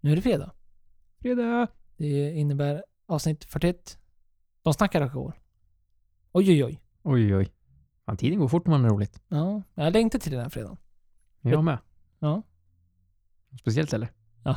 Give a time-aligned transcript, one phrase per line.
[0.00, 0.52] Nu är det fredag.
[1.22, 1.66] Fredag!
[1.96, 3.98] Det innebär avsnitt 41.
[4.62, 5.32] De snackar alkohol.
[6.32, 6.80] Oj, oj, oj.
[7.02, 7.52] Oj, oj.
[8.06, 9.22] Fan, tiden går fort när man har roligt.
[9.28, 10.76] Ja, jag längtar till den här fredagen.
[11.40, 11.78] Jag med.
[12.18, 12.42] Ja.
[13.60, 14.08] Speciellt eller?
[14.44, 14.56] Ja,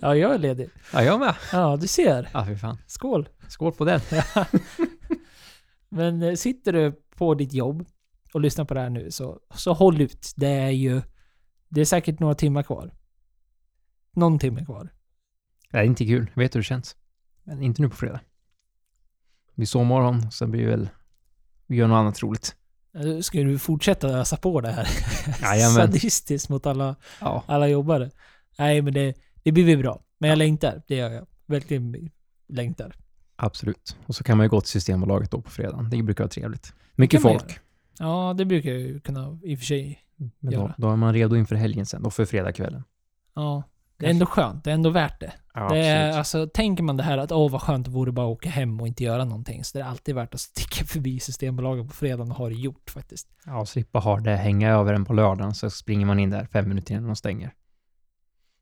[0.14, 0.70] jag är ledig.
[0.92, 1.34] Ja, jag med.
[1.52, 2.30] Ja, du ser.
[2.32, 2.78] Ja, fy fan.
[2.86, 3.28] Skål.
[3.48, 4.00] Skål på den.
[5.88, 7.86] Men eh, sitter du på ditt jobb
[8.34, 10.32] och lyssnar på det här nu, så, så håll ut.
[10.36, 11.02] Det är ju...
[11.68, 12.94] Det är säkert några timmar kvar.
[14.16, 14.92] Någon timme kvar.
[15.70, 16.30] Det är inte kul.
[16.34, 16.96] Jag vet hur det känns.
[17.44, 18.20] Men inte nu på fredag.
[19.54, 20.88] Blir sovmorgon, sen blir det väl...
[21.66, 22.56] Vi gör något annat roligt.
[23.22, 24.88] Ska du fortsätta ösa på det här?
[25.42, 25.74] Jajamän.
[25.74, 27.44] Sadistiskt mot alla, Ja.
[27.46, 28.10] alla jobbare.
[28.58, 30.02] Nej, men det, det blir väl bra.
[30.18, 30.82] Men jag längtar.
[30.86, 31.26] Det gör jag.
[31.46, 32.10] Verkligen
[32.48, 32.94] längtar.
[33.36, 33.96] Absolut.
[34.06, 35.90] Och så kan man ju gå till Systembolaget då på fredagen.
[35.90, 36.74] Det brukar vara trevligt.
[36.94, 37.58] Mycket folk.
[37.98, 40.00] Ja, det brukar jag ju kunna i och för sig.
[40.16, 40.74] Men då, göra.
[40.78, 42.02] då är man redo inför helgen sen.
[42.02, 42.84] Då för fredagskvällen.
[43.34, 43.62] Ja.
[44.00, 44.64] Det är ändå skönt.
[44.64, 45.32] Det är ändå värt det.
[45.54, 48.26] Ja, det är, alltså, tänker man det här att åh vad skönt det vore bara
[48.26, 49.64] att åka hem och inte göra någonting.
[49.64, 52.90] Så det är alltid värt att sticka förbi Systembolaget på fredagen och ha det gjort
[52.90, 53.28] faktiskt.
[53.46, 56.44] Ja, och slippa ha det hänga över en på lördagen så springer man in där
[56.44, 57.52] fem minuter innan de stänger.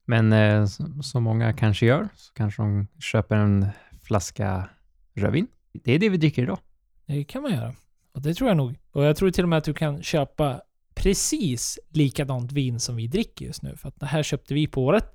[0.04, 0.66] Men eh,
[1.02, 3.66] som många kanske gör så kanske de köper en
[4.02, 4.68] flaska
[5.14, 5.46] rödvin.
[5.72, 6.58] Det är det vi dricker idag.
[7.06, 7.74] Det kan man göra.
[8.12, 8.78] Och det tror jag nog.
[8.92, 10.60] Och jag tror till och med att du kan köpa
[10.98, 13.76] precis likadant vin som vi dricker just nu.
[13.76, 15.12] För att det här köpte vi på vårt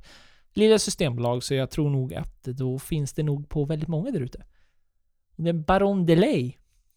[0.54, 4.22] lilla systembolag, så jag tror nog att då finns det nog på väldigt många där
[4.22, 4.46] ute.
[5.38, 6.54] Och Det är Baron de Ley,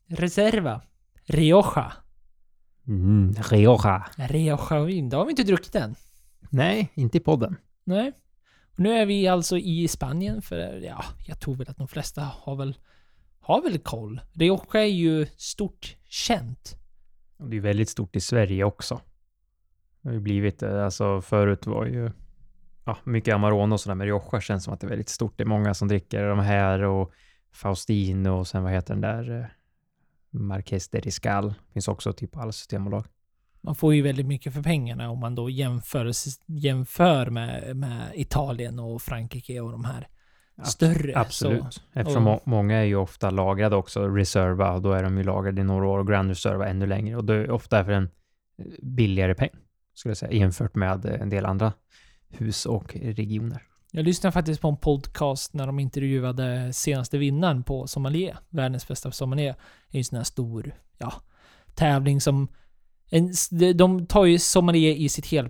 [0.06, 0.82] Reserva,
[1.24, 1.92] Rioja.
[2.86, 4.06] Mm, Rioja.
[4.16, 5.94] Rioja-vin, det har vi inte druckit än.
[6.50, 7.56] Nej, inte i podden.
[7.84, 8.12] Nej.
[8.72, 12.22] Och nu är vi alltså i Spanien, för ja, jag tror väl att de flesta
[12.22, 12.76] har väl,
[13.40, 14.20] har väl koll.
[14.32, 16.76] Rioja är ju stort känt.
[17.36, 19.00] Och det är väldigt stort i Sverige också.
[20.00, 20.84] Det har ju blivit, det.
[20.84, 22.10] alltså förut var ju
[22.84, 25.34] ja, mycket Amarone och sådär, men Rioja känns som att det är väldigt stort.
[25.36, 27.12] Det är många som dricker de här och
[27.52, 29.46] Faustino och sen vad heter den där eh,
[30.30, 31.54] Marques Marqués de Riscal.
[31.72, 33.04] Finns också typ på alla systembolag.
[33.60, 36.12] Man får ju väldigt mycket för pengarna om man då jämför,
[36.46, 40.08] jämför med, med Italien och Frankrike och de här
[40.64, 41.18] större.
[41.18, 41.74] Absolut.
[41.74, 45.24] Så, Eftersom må- många är ju ofta lagrade också, Reserva, och då är de ju
[45.24, 47.16] lagrade i några år och Grand Reserva ännu längre.
[47.16, 48.04] Och det är ofta för en
[48.58, 49.50] eh, billigare peng,
[49.94, 51.72] skulle jag säga, jämfört med eh, en del andra
[52.28, 53.62] hus och regioner.
[53.92, 58.38] jag lyssnade faktiskt på en podcast när de intervjuade senaste vinnaren på sommelier.
[58.48, 59.54] Världens bästa sommelier.
[59.90, 61.12] Det är ju en sån här stor, ja,
[61.74, 62.48] tävling som...
[63.10, 63.32] En,
[63.74, 65.48] de tar ju sommelier i sitt hel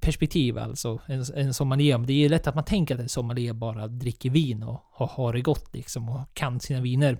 [0.00, 1.00] perspektiv alltså.
[1.06, 1.98] En, en sommelier.
[1.98, 4.80] Men det är ju lätt att man tänker att en sommelier bara dricker vin och
[4.92, 7.18] har, har det gott liksom och kan sina viner.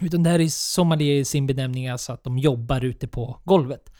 [0.00, 3.92] Utan det här är sommelier i sin benämning alltså att de jobbar ute på golvet.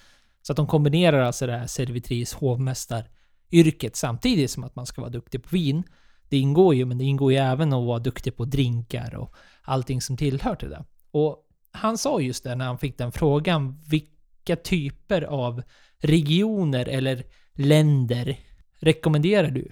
[0.43, 3.09] Så att de kombinerar alltså det här servitris, hovmästar,
[3.51, 5.83] yrket samtidigt som att man ska vara duktig på vin.
[6.29, 10.01] Det ingår ju, men det ingår ju även att vara duktig på drinkar och allting
[10.01, 10.85] som tillhör till det.
[11.11, 15.63] Och han sa just det när han fick den frågan, vilka typer av
[15.99, 17.25] regioner eller
[17.55, 18.39] länder
[18.79, 19.69] rekommenderar du?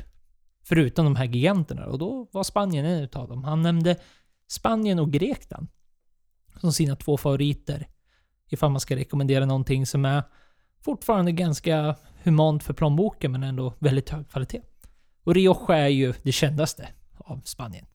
[0.63, 1.87] Förutom de här giganterna.
[1.87, 3.45] Och då var Spanien en utav dem.
[3.45, 3.97] Han nämnde
[4.49, 5.69] Spanien och Grekland
[6.61, 7.89] som sina två favoriter.
[8.49, 10.23] Ifall man ska rekommendera någonting som är
[10.81, 14.63] fortfarande ganska humant för plånboken men ändå väldigt hög kvalitet.
[15.25, 17.87] Och Rioja är ju det kändaste av Spanien.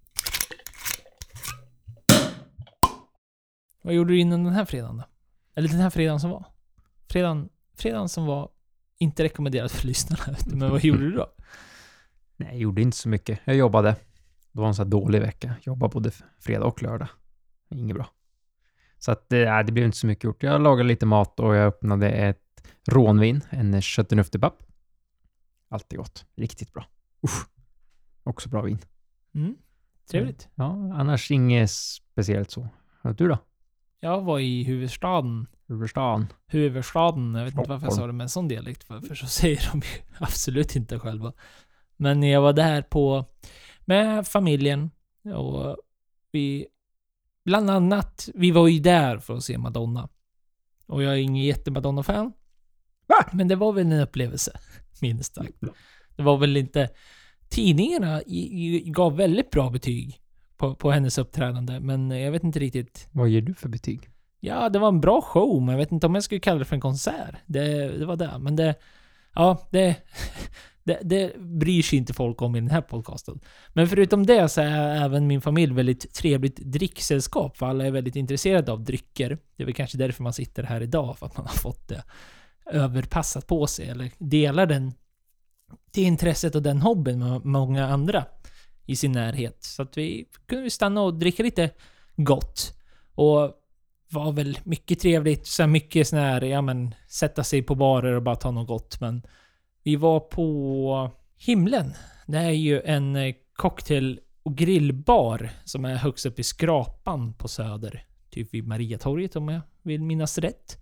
[3.82, 5.04] Vad gjorde du innan den här fredagen då?
[5.56, 6.46] Eller den här fredagen som var?
[7.10, 8.50] Fredagen, fredagen som var
[8.98, 10.38] inte rekommenderad för lyssnarna.
[10.46, 11.34] Men vad gjorde du då?
[12.38, 13.40] Nej, jag gjorde inte så mycket.
[13.46, 13.96] Jag jobbade.
[14.52, 15.56] Det var en sån här dålig vecka.
[15.62, 17.08] Jobbade både fredag och lördag.
[17.70, 18.08] Inget bra.
[18.98, 20.44] Så att det, nej, det blev inte så mycket gjort.
[20.44, 24.64] Jag lagade lite mat och jag öppnade ett rånvin, en köttenuftepapp.
[25.70, 26.26] Alltid gott.
[26.36, 26.86] Riktigt bra.
[27.24, 27.48] Usch.
[28.24, 28.80] Också bra vin.
[29.36, 29.56] Mm,
[30.12, 30.50] trevligt.
[30.56, 32.68] Ja, annars inget speciellt så.
[33.02, 33.38] Du då?
[34.00, 35.48] Jag var i huvudstaden.
[35.68, 36.28] Huvudstaden?
[36.48, 39.28] Huvudstaden, jag vet inte varför jag sa det med en sån dialekt, för, för så
[39.42, 41.34] säger de ju absolut inte själva.
[41.98, 43.26] Men jag var där på,
[43.86, 44.92] med familjen
[45.36, 45.78] och
[46.32, 46.68] vi,
[47.46, 50.10] bland annat, vi var ju där för att se Madonna.
[50.88, 52.34] Och jag är ingen jätte-Madonna-fan.
[53.32, 54.60] Men det var väl en upplevelse,
[55.02, 55.54] minst sagt.
[56.16, 56.90] Det var väl inte...
[57.50, 58.22] Tidningarna
[58.86, 60.22] gav väldigt bra betyg
[60.58, 64.10] på, på hennes uppträdande, men jag vet inte riktigt Vad ger du för betyg?
[64.46, 66.66] Ja, det var en bra show, men jag vet inte om jag skulle kalla det
[66.66, 67.36] för en konsert.
[67.46, 68.40] Det, det var det.
[68.40, 68.76] Men det...
[69.34, 69.96] Ja, det,
[70.84, 71.00] det...
[71.04, 73.40] Det bryr sig inte folk om i den här podcasten.
[73.74, 78.16] Men förutom det så är även min familj väldigt trevligt dricksällskap, för alla är väldigt
[78.16, 79.38] intresserade av drycker.
[79.56, 82.04] Det är väl kanske därför man sitter här idag, för att man har fått det
[82.66, 84.94] överpassat på sig, eller delar den
[85.92, 88.26] det intresset och den hobbyn med många andra
[88.86, 89.64] i sin närhet.
[89.64, 91.70] Så att vi kunde stanna och dricka lite
[92.16, 92.74] gott.
[93.16, 93.54] Och
[94.16, 95.48] var väl mycket trevligt.
[95.48, 99.02] Så mycket sån här, ja men, sätta sig på barer och bara ta något gott.
[99.02, 99.22] Men
[99.84, 101.94] vi var på Himlen.
[102.28, 107.48] Det är ju en eh, cocktail och grillbar som är högst upp i Skrapan på
[107.48, 108.06] Söder.
[108.30, 110.78] Typ vid Mariatorget om jag vill minnas rätt.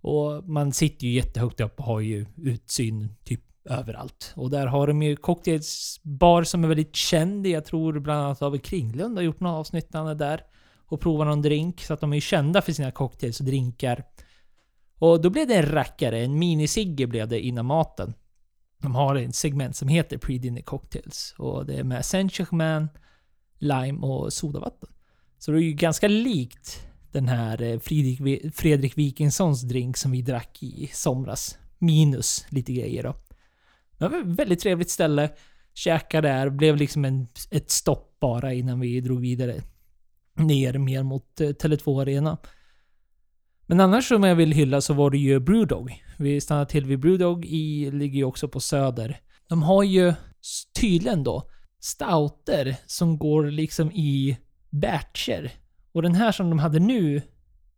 [0.00, 4.32] Och man sitter ju jättehögt upp och har ju utsyn typ överallt.
[4.36, 7.46] Och där har de ju cocktailsbar som är väldigt känd.
[7.46, 10.42] Jag tror bland annat David Kringlund har gjort några avsnitt när han är där
[10.88, 11.80] och prova någon drink.
[11.80, 14.04] Så att de är ju kända för sina cocktails och drinkar.
[14.98, 18.14] Och då blev det en rackare, en minisigge blev det innan maten.
[18.82, 21.34] De har ett segment som heter Pre-Dinner Cocktails.
[21.38, 22.88] Och det är med Saint-Germain,
[23.58, 24.88] lime och sodavatten.
[25.38, 30.22] Så det är ju ganska likt den här eh, Fredrik, Fredrik Wikingssons drink som vi
[30.22, 31.58] drack i somras.
[31.78, 33.14] Minus lite grejer då.
[33.98, 35.30] Det var ett väldigt trevligt ställe.
[35.74, 39.62] Käkade där, blev liksom en, ett stopp bara innan vi drog vidare
[40.38, 42.38] ner mer mot eh, Tele2 Arena.
[43.66, 46.04] Men annars som jag vill hylla så var det ju Brewdog.
[46.18, 49.20] Vi stannade till vid Brewdog i, ligger ju också på Söder.
[49.48, 50.14] De har ju
[50.80, 51.48] tydligen då
[51.80, 54.38] stouter som går liksom i
[54.70, 55.52] batcher.
[55.92, 57.22] Och den här som de hade nu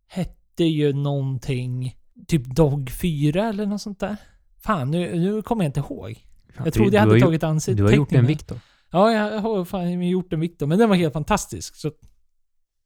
[0.06, 1.96] hette ju någonting
[2.26, 4.16] typ Dog 4 eller något sånt där.
[4.62, 6.26] Fan, nu, nu kommer jag inte ihåg.
[6.54, 7.76] Fan, Jag trodde jag hade tagit ansiktet.
[7.76, 8.60] Du har gjort en Victor.
[8.90, 11.76] Ja, jag har fan gjort en Victor, men den var helt fantastisk.
[11.76, 11.92] Så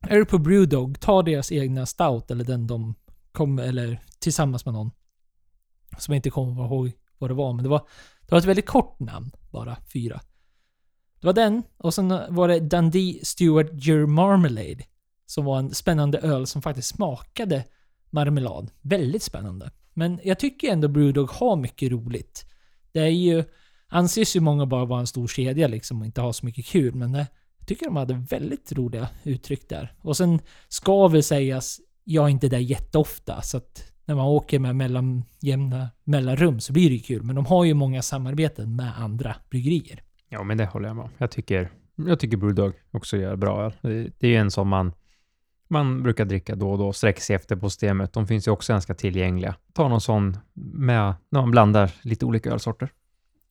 [0.08, 2.94] är du på Brewdog, ta deras egna stout eller den de
[3.32, 4.90] kom, eller tillsammans med någon.
[5.98, 7.86] Som jag inte kommer ihåg vad det var, men det var,
[8.20, 10.20] det var ett väldigt kort namn, bara fyra.
[11.20, 14.84] Det var den, och sen var det Dundee Stewart Your Marmalade.
[15.26, 17.64] Som var en spännande öl som faktiskt smakade
[18.10, 18.70] marmelad.
[18.80, 19.70] Väldigt spännande.
[19.94, 22.44] Men jag tycker ändå Brewdog har mycket roligt.
[22.92, 23.44] Det är ju,
[23.88, 26.94] anses ju många bara vara en stor kedja liksom och inte ha så mycket kul,
[26.94, 27.26] men det,
[27.66, 29.92] tycker de hade väldigt roliga uttryck där.
[30.00, 34.58] Och sen ska väl sägas, jag är inte där jätteofta, så att när man åker
[34.58, 37.22] med mellan, jämna mellanrum så blir det ju kul.
[37.22, 40.02] Men de har ju många samarbeten med andra bryggerier.
[40.28, 41.10] Ja, men det håller jag med om.
[41.18, 43.74] Jag tycker, jag tycker Bulldog också gör bra öl.
[43.82, 44.92] Det, det är ju en som man,
[45.68, 48.12] man brukar dricka då och då, sträcker sig efter på systemet.
[48.12, 49.54] De finns ju också ganska tillgängliga.
[49.72, 52.92] Ta någon sån med, när man blandar lite olika ölsorter.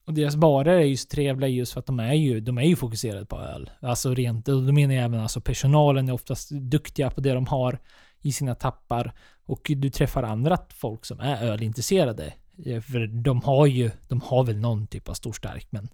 [0.06, 2.62] Och deras barer är ju så trevliga just för att de är ju, de är
[2.62, 3.70] ju fokuserade på öl.
[3.80, 7.46] Alltså rent, och då menar jag även alltså personalen är oftast duktiga på det de
[7.46, 7.78] har
[8.20, 9.14] i sina tappar.
[9.46, 12.34] Och du träffar andra folk som är ölintresserade.
[12.66, 15.88] Eh, för de har ju, de har väl någon typ av stor stark men,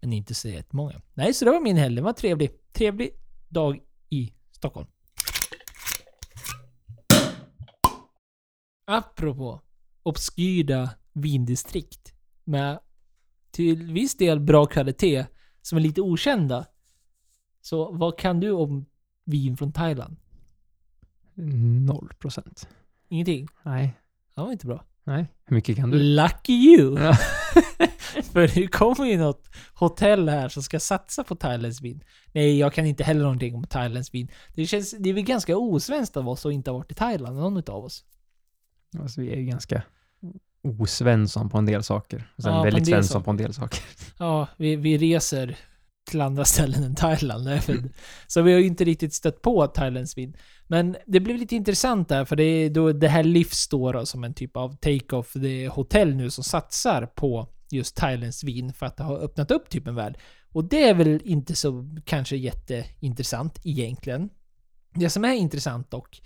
[0.00, 1.00] men inte så jättemånga.
[1.14, 1.96] Nej, så det var min helg.
[1.96, 2.50] Det var trevlig.
[2.72, 3.10] Trevlig
[3.48, 4.86] dag i Stockholm.
[8.86, 9.60] Apropå
[10.02, 12.14] obskyra vindistrikt
[12.44, 12.78] med
[13.50, 15.26] till viss del bra kvalitet
[15.62, 16.66] som är lite okända.
[17.60, 18.86] Så vad kan du om
[19.24, 20.16] vin från Thailand?
[21.86, 22.68] Noll procent.
[23.08, 23.48] Ingenting?
[23.62, 23.96] Nej.
[24.34, 24.84] Det var inte bra.
[25.04, 25.26] Nej.
[25.44, 25.98] Hur mycket kan du?
[25.98, 26.98] Lucky you!
[26.98, 27.14] Ja.
[28.32, 32.04] För det kommer ju något hotell här som ska satsa på thailändsk vin.
[32.32, 34.28] Nej, jag kan inte heller någonting om thailändsk vin.
[34.54, 37.36] Det känns, det är väl ganska osvenskt av oss att inte ha varit i Thailand,
[37.36, 38.04] någon utav oss.
[38.98, 39.82] Alltså, vi är ju ganska
[40.62, 42.30] osvensson på en del saker.
[42.36, 43.24] Och sen Ja, på väldigt del svensson saker.
[43.24, 43.80] på en del saker.
[44.18, 45.56] Ja, vi, vi reser
[46.10, 47.44] till andra ställen än Thailand.
[47.48, 47.88] väl-
[48.26, 50.36] Så vi har ju inte riktigt stött på thailändsk vin.
[50.66, 54.06] Men det blev lite intressant där, för det, är då, det här Livs står då
[54.06, 55.32] som en typ av take-off.
[55.34, 59.50] Det är hotell nu som satsar på just thailändsk vin för att det har öppnat
[59.50, 60.18] upp typ en värld.
[60.52, 64.28] Och det är väl inte så kanske jätteintressant egentligen.
[64.94, 66.22] Det som är intressant dock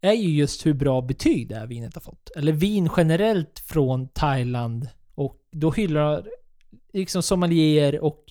[0.00, 2.30] är ju just hur bra betyg det här vinet har fått.
[2.36, 4.88] Eller vin generellt från Thailand.
[5.14, 6.28] Och då hyllar
[6.92, 8.24] liksom sommelier och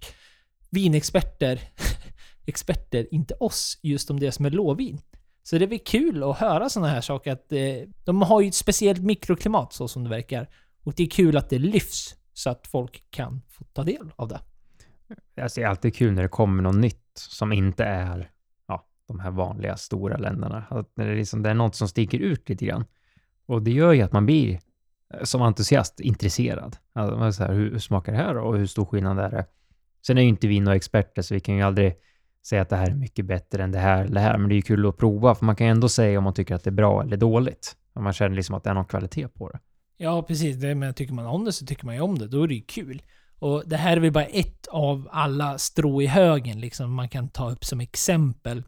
[0.70, 1.62] vinexperter,
[2.46, 5.02] experter, inte oss, just om det som är låvin.
[5.44, 8.56] Så det är kul att höra sådana här saker att eh, de har ju ett
[8.56, 10.50] speciellt mikroklimat så som det verkar.
[10.84, 14.28] Och det är kul att det lyfts så att folk kan få ta del av
[14.28, 14.40] det.
[15.42, 18.32] Alltså, det är alltid kul när det kommer något nytt som inte är
[19.14, 20.64] de här vanliga stora länderna.
[20.70, 22.86] Att när det, är liksom, det är något som sticker ut lite grann.
[23.46, 24.60] Och det gör ju att man blir
[25.14, 26.78] eh, som entusiast intresserad.
[26.94, 28.42] Alltså, man så här, hur, hur smakar det här då?
[28.42, 29.46] och hur stor skillnad är det?
[30.08, 31.96] Sen är ju inte vi några experter, så vi kan ju aldrig
[32.48, 34.54] säga att det här är mycket bättre än det här eller det här, men det
[34.54, 36.64] är ju kul att prova, för man kan ju ändå säga om man tycker att
[36.64, 37.76] det är bra eller dåligt.
[37.94, 39.60] Om man känner liksom att det är någon kvalitet på det.
[39.98, 40.58] Ja, precis.
[40.58, 42.28] Det, men tycker man om det så tycker man ju om det.
[42.28, 43.02] Då är det ju kul.
[43.40, 47.30] Och det här är väl bara ett av alla strå i högen liksom man kan
[47.30, 48.64] ta upp som exempel.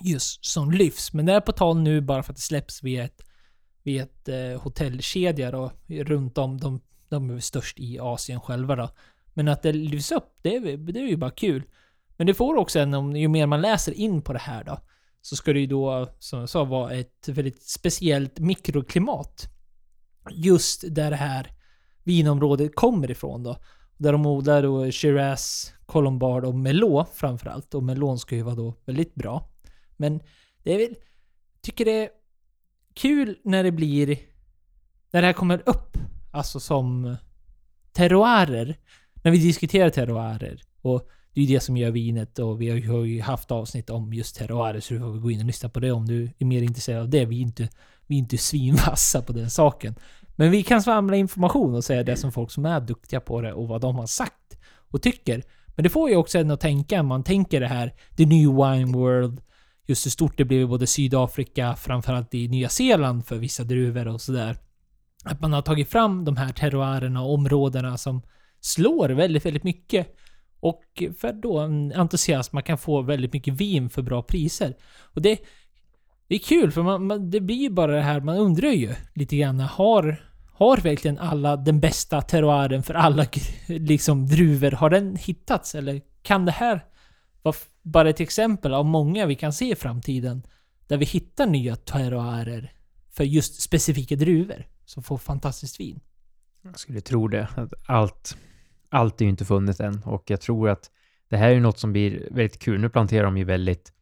[0.00, 1.12] Just som lyfts.
[1.12, 3.22] Men det är på tal nu bara för att det släpps via ett,
[3.82, 6.60] via ett eh, hotellkedja då, runt om.
[6.60, 8.90] De, De är väl störst i Asien själva då.
[9.34, 11.62] Men att det lyfts upp, det är, det är ju bara kul.
[12.16, 14.78] Men det får också en, om, ju mer man läser in på det här då,
[15.22, 19.48] så ska det ju då, som jag sa, vara ett väldigt speciellt mikroklimat.
[20.30, 21.50] Just där det här
[22.04, 23.56] vinområdet kommer ifrån då.
[23.96, 27.74] Där de odlar då Shiraz, Colombard och Merlot framförallt.
[27.74, 29.51] Och Merlot ska ju vara då väldigt bra.
[30.02, 30.20] Men
[30.62, 30.96] det är väl...
[31.60, 32.08] Tycker det är
[32.94, 34.18] kul när det blir...
[35.10, 35.96] När det här kommer upp.
[36.30, 37.16] Alltså som
[37.92, 38.76] terroirer.
[39.22, 40.62] När vi diskuterar terroirer.
[40.80, 44.12] Och det är ju det som gör vinet och vi har ju haft avsnitt om
[44.12, 46.62] just terroirer så du får gå in och lyssna på det om du är mer
[46.62, 47.24] intresserad av det.
[47.24, 47.68] Vi är inte,
[48.06, 49.94] vi är inte svinvassa på den saken.
[50.36, 53.52] Men vi kan samla information och säga det som folk som är duktiga på det
[53.52, 54.58] och vad de har sagt
[54.90, 55.42] och tycker.
[55.66, 58.92] Men det får ju också en att tänka, man tänker det här, the new wine
[58.92, 59.40] world,
[59.86, 64.08] just hur stort det blev i både Sydafrika, framförallt i Nya Zeeland för vissa druvor
[64.08, 64.56] och sådär.
[65.24, 68.22] Att man har tagit fram de här terroirerna och områdena som
[68.60, 70.16] slår väldigt, väldigt mycket.
[70.60, 74.76] Och för då en entusiasm, man kan få väldigt mycket vin för bra priser.
[75.02, 75.38] Och det,
[76.28, 78.94] det är kul för man, man, det blir ju bara det här, man undrar ju
[79.14, 83.26] lite grann, har, har verkligen alla den bästa terroiren för alla
[83.66, 85.74] liksom druvor, har den hittats?
[85.74, 86.84] Eller kan det här
[87.82, 90.46] bara ett exempel av många vi kan se i framtiden
[90.86, 92.72] där vi hittar nya terroirer
[93.10, 96.00] för just specifika druvor som får fantastiskt vin?
[96.62, 97.48] Jag skulle tro det.
[97.86, 98.36] Allt,
[98.88, 100.90] allt är ju inte funnet än och jag tror att
[101.28, 102.80] det här är något som blir väldigt kul.
[102.80, 103.92] Nu planterar de ju väldigt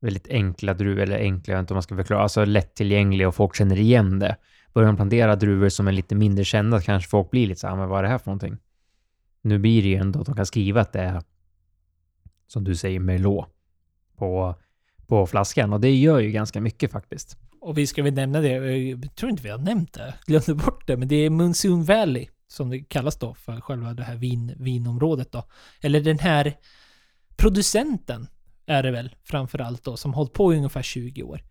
[0.00, 3.34] väldigt enkla druvor, eller enkla, jag vet inte om man ska förklara, alltså lättillgängliga och
[3.34, 4.36] folk känner igen det.
[4.72, 7.74] Börjar de plantera druvor som är lite mindre kända kanske folk blir lite så här,
[7.74, 8.56] ah, men vad är det här för någonting?
[9.42, 11.22] Nu blir det ju ändå att de kan skriva att det är,
[12.48, 13.46] som du säger, Merlot
[14.16, 14.54] på,
[15.06, 17.38] på flaskan och det gör ju ganska mycket faktiskt.
[17.60, 20.54] Och vi ska väl nämna det, eh, jag tror inte vi har nämnt det, glömde
[20.54, 24.16] bort det, men det är Monsoon Valley som det kallas då för själva det här
[24.16, 25.44] vin, vinområdet då.
[25.80, 26.54] Eller den här
[27.36, 28.28] producenten
[28.66, 31.42] är det väl framförallt då, som hållit på i ungefär 20 år.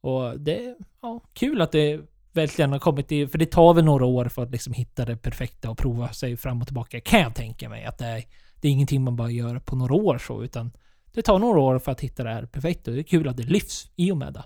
[0.00, 2.00] Och det är ja, kul att det
[2.32, 5.16] verkligen har kommit i, för det tar väl några år för att liksom hitta det
[5.16, 7.00] perfekta och prova sig fram och tillbaka.
[7.00, 8.24] Kan jag tänka mig att det är,
[8.66, 10.72] det är ingenting man bara gör på några år så, utan
[11.12, 12.90] det tar några år för att hitta det här perfekta.
[12.90, 14.44] Det är kul att det lyfts i och med det.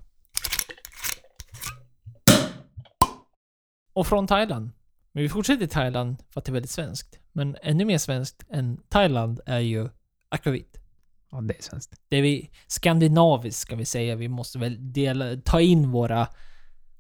[3.93, 4.71] Och från Thailand.
[5.13, 7.19] Men vi fortsätter i Thailand för att det är väldigt svenskt.
[7.33, 9.89] Men ännu mer svenskt än Thailand är ju
[10.29, 10.81] akvavit.
[11.31, 12.01] Ja, det är svenskt.
[12.09, 14.17] Det är vi skandinaviskt ska vi säga.
[14.17, 16.29] Vi måste väl dela, ta in våra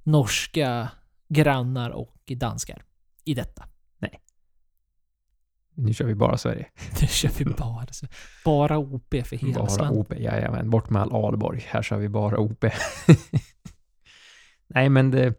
[0.02, 0.88] norska
[1.28, 2.82] grannar och danskar
[3.24, 3.69] i detta.
[5.84, 6.66] Nu kör vi bara Sverige.
[7.00, 7.86] Nu kör vi bara
[8.44, 9.98] Bara OP för hela bara slanten.
[9.98, 10.70] OP, jajamän.
[10.70, 11.66] Bort med all Alborg.
[11.68, 12.64] Här kör vi bara OP.
[14.66, 15.34] Nej, men det,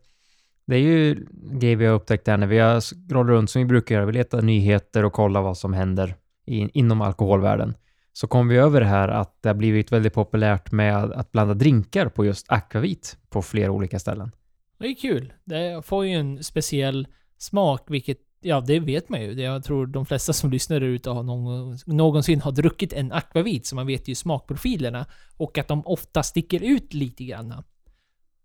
[0.65, 3.65] det är ju grejer vi har upptäckt här när vi har scrollat runt som vi
[3.65, 4.05] brukar göra.
[4.05, 7.75] Vi letar nyheter och kollar vad som händer in, inom alkoholvärlden
[8.13, 11.53] så kom vi över det här att det har blivit väldigt populärt med att blanda
[11.53, 14.31] drinkar på just akvavit på flera olika ställen.
[14.77, 15.33] Det är kul.
[15.43, 17.07] Det får ju en speciell
[17.37, 19.41] smak, vilket, ja det vet man ju.
[19.41, 23.65] Jag tror de flesta som lyssnar där ute har någon, någonsin har druckit en akvavit,
[23.65, 25.05] så man vet ju smakprofilerna.
[25.37, 27.63] Och att de ofta sticker ut lite grann.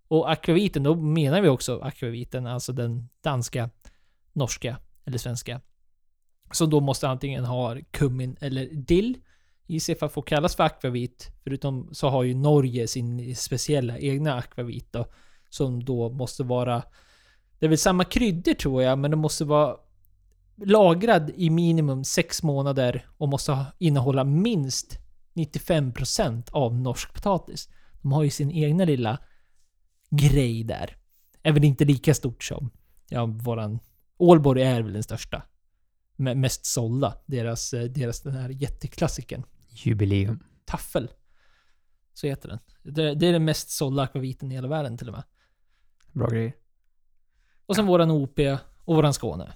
[0.09, 3.71] Och akvaviten, då menar vi också akvaviten, alltså den danska,
[4.33, 5.61] norska eller svenska.
[6.53, 9.19] Som då måste antingen ha kummin eller dill
[9.67, 11.31] gissar för att få kallas för akvavit.
[11.45, 15.07] Förutom så har ju Norge sin speciella egna akvavit då.
[15.51, 16.83] Som då måste vara...
[17.59, 19.77] Det är väl samma kryddor tror jag, men det måste vara
[20.57, 24.99] lagrad i minimum 6 månader och måste innehålla minst
[25.35, 27.69] 95% av norsk potatis.
[28.03, 29.19] De har ju sin egna lilla
[30.11, 30.97] grej där.
[31.43, 32.71] Även inte lika stort som
[33.09, 33.79] ja, våran...
[34.19, 35.43] Ålborg är väl den största.
[36.17, 37.15] Mest sålda.
[37.27, 39.43] Deras, deras den här jätteklassikern.
[39.69, 40.43] Jubileum.
[40.65, 41.11] Taffel.
[42.15, 42.59] Så heter den.
[42.83, 45.25] Det, det är den mest sålda akvaviten i hela världen till och med.
[46.13, 46.53] Bra grejer.
[47.67, 47.91] Och sen ja.
[47.91, 48.39] våran OP
[48.85, 49.53] och våran Skåne.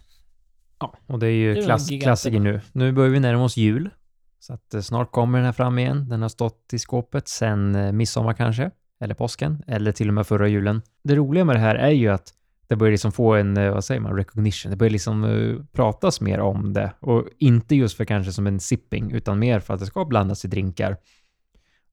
[0.81, 2.61] Ja, och det är ju det klass, klassiker nu.
[2.73, 3.91] Nu börjar vi närma oss jul.
[4.39, 6.09] Så att eh, snart kommer den här fram igen.
[6.09, 8.71] Den har stått i skåpet sen eh, midsommar kanske.
[9.01, 9.63] Eller påsken.
[9.67, 10.83] Eller till och med förra julen.
[11.03, 12.35] Det roliga med det här är ju att
[12.67, 14.71] det börjar liksom få en, eh, vad säger man, recognition.
[14.71, 16.93] Det börjar liksom uh, pratas mer om det.
[17.01, 20.45] Och inte just för kanske som en sipping, utan mer för att det ska blandas
[20.45, 20.97] i drinkar.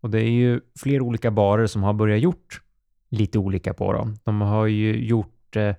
[0.01, 2.61] Och det är ju flera olika barer som har börjat gjort
[3.09, 4.15] lite olika på dem.
[4.23, 5.73] De har ju gjort uh,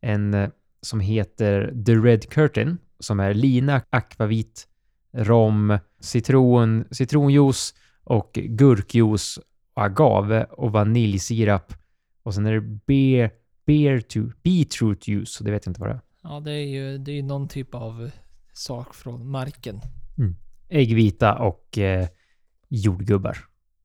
[0.00, 0.50] en
[0.82, 4.68] som heter The Red Curtain, som är lina, akvavit,
[5.12, 7.74] rom, citron, citronjuice
[8.04, 9.38] och gurkjuice,
[9.74, 11.74] agave och vaniljsirap.
[12.22, 13.30] Och sen är det beer
[13.66, 16.00] beer to beetroot juice, det vet jag inte vad det är.
[16.22, 18.10] Ja, det är ju det är någon typ av
[18.52, 19.80] sak från marken.
[20.68, 22.08] Äggvita och eh,
[22.68, 23.38] jordgubbar.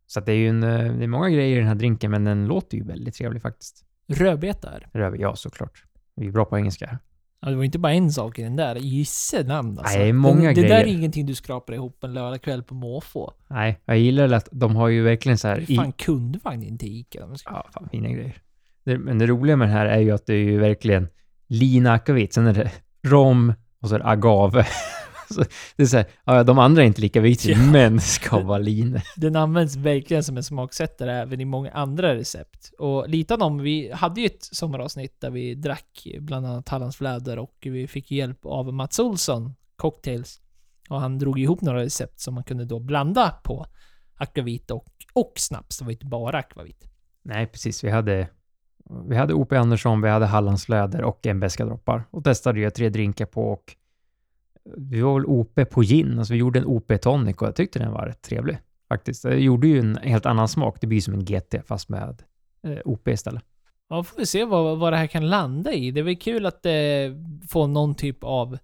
[0.07, 2.23] Så det är ju en, eh, det är många grejer i den här drinken, men
[2.23, 3.85] den låter ju väldigt trevlig faktiskt.
[4.07, 4.89] Rödbetar.
[4.93, 5.83] Röv, ja såklart.
[6.17, 6.99] Vi är bra på engelska.
[7.41, 8.75] Ja, det var inte bara en sak i den där.
[8.75, 9.97] Gisse namn alltså.
[9.99, 10.83] Nej, många det, det där grejer.
[10.83, 13.33] är ingenting du skrapar ihop en lördagkväll på måfå.
[13.47, 15.59] Nej, jag gillar att de har ju verkligen så här...
[15.67, 17.19] Hur fan kundvagn inte Ica?
[17.27, 18.37] De ska- Ja, fan fina grejer.
[18.83, 21.07] Det, men det roliga med den här är ju att det är ju verkligen
[21.47, 22.71] lina akvavit, sen är det
[23.07, 24.65] rom och så är det agave.
[25.33, 25.43] så
[25.75, 27.71] det är så här, ja, de andra är inte lika viktiga, Ja.
[27.71, 29.01] men det ska vara lin.
[29.15, 32.71] Den används verkligen som en smaksättare även i många andra recept.
[32.79, 37.39] Och lite av dem, vi hade ju ett sommaravsnitt där vi drack bland annat Hallandsfläder
[37.39, 40.41] och vi fick hjälp av Mats Olsson, Cocktails.
[40.89, 43.65] Och han drog ihop några recept som man kunde då blanda på
[44.15, 45.77] akvavit och, och snaps.
[45.79, 46.83] Det var inte bara akvavit.
[47.23, 47.83] Nej, precis.
[47.83, 48.27] Vi hade,
[49.09, 49.55] vi hade O.P.
[49.55, 52.03] Andersson, vi hade Hallandsläder och en beska droppar.
[52.11, 53.75] Och testade ju tre drinkar på och
[54.77, 55.65] vi var väl O.P.
[55.65, 56.19] på gin.
[56.19, 56.97] Alltså vi gjorde en O.P.
[56.97, 58.57] tonic och jag tyckte den var rätt trevlig.
[58.89, 59.23] Faktiskt.
[59.23, 60.77] Det gjorde ju en helt annan smak.
[60.81, 62.23] Det blir som en GT fast med
[62.63, 63.11] eh, O.P.
[63.11, 63.43] istället.
[63.89, 65.91] Ja, får vi se vad, vad det här kan landa i.
[65.91, 68.57] Det är väl kul att eh, det får någon typ av...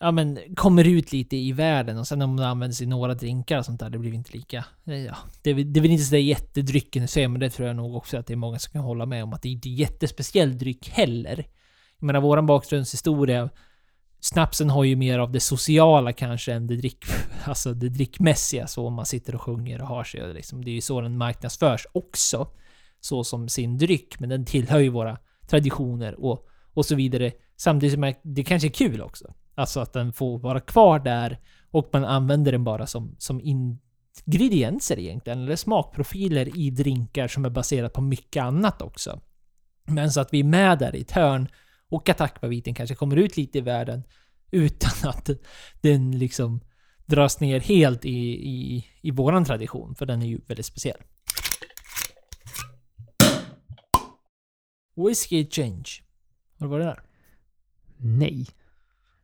[0.00, 3.58] Ja men, kommer ut lite i världen och sen om det används i några drinkar
[3.58, 4.64] och sånt där, det blir inte lika...
[4.84, 7.50] Eh, ja, det, är väl- det är väl inte sådär jättedrycken i sig, men det
[7.50, 9.48] tror jag nog också att det är många som kan hålla med om att det
[9.48, 11.44] är inte jättespeciell dryck heller.
[11.98, 13.50] Jag menar, våran bakgrundshistoria...
[14.24, 17.04] Snapsen har ju mer av det sociala kanske än det drick...
[17.44, 20.22] Alltså det drickmässiga, så om man sitter och sjunger och har sig.
[20.22, 22.48] och Liksom, det är ju så den marknadsförs också
[23.00, 27.32] så som sin dryck, men den tillhör ju våra traditioner och, och så vidare.
[27.56, 29.34] Samtidigt som det kanske är kul också.
[29.54, 31.38] Alltså att den får vara kvar där
[31.70, 37.50] och man använder den bara som, som ingredienser egentligen, eller smakprofiler i drinkar som är
[37.50, 39.20] baserat på mycket annat också.
[39.86, 41.48] Men så att vi är med där i ett hörn
[41.88, 44.02] och att akvaviten kanske kommer ut lite i världen
[44.54, 45.30] utan att
[45.80, 46.60] den liksom
[47.06, 50.98] dras ner helt i, i, i våran tradition, för den är ju väldigt speciell.
[54.96, 55.88] Whiskey Change.
[56.58, 57.02] Har du varit där?
[57.96, 58.46] Nej.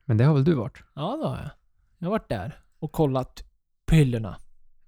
[0.04, 0.82] Men det har väl du varit?
[0.94, 1.50] Ja, det har jag.
[1.98, 3.44] Jag har varit där och kollat
[3.86, 4.38] på hyllorna.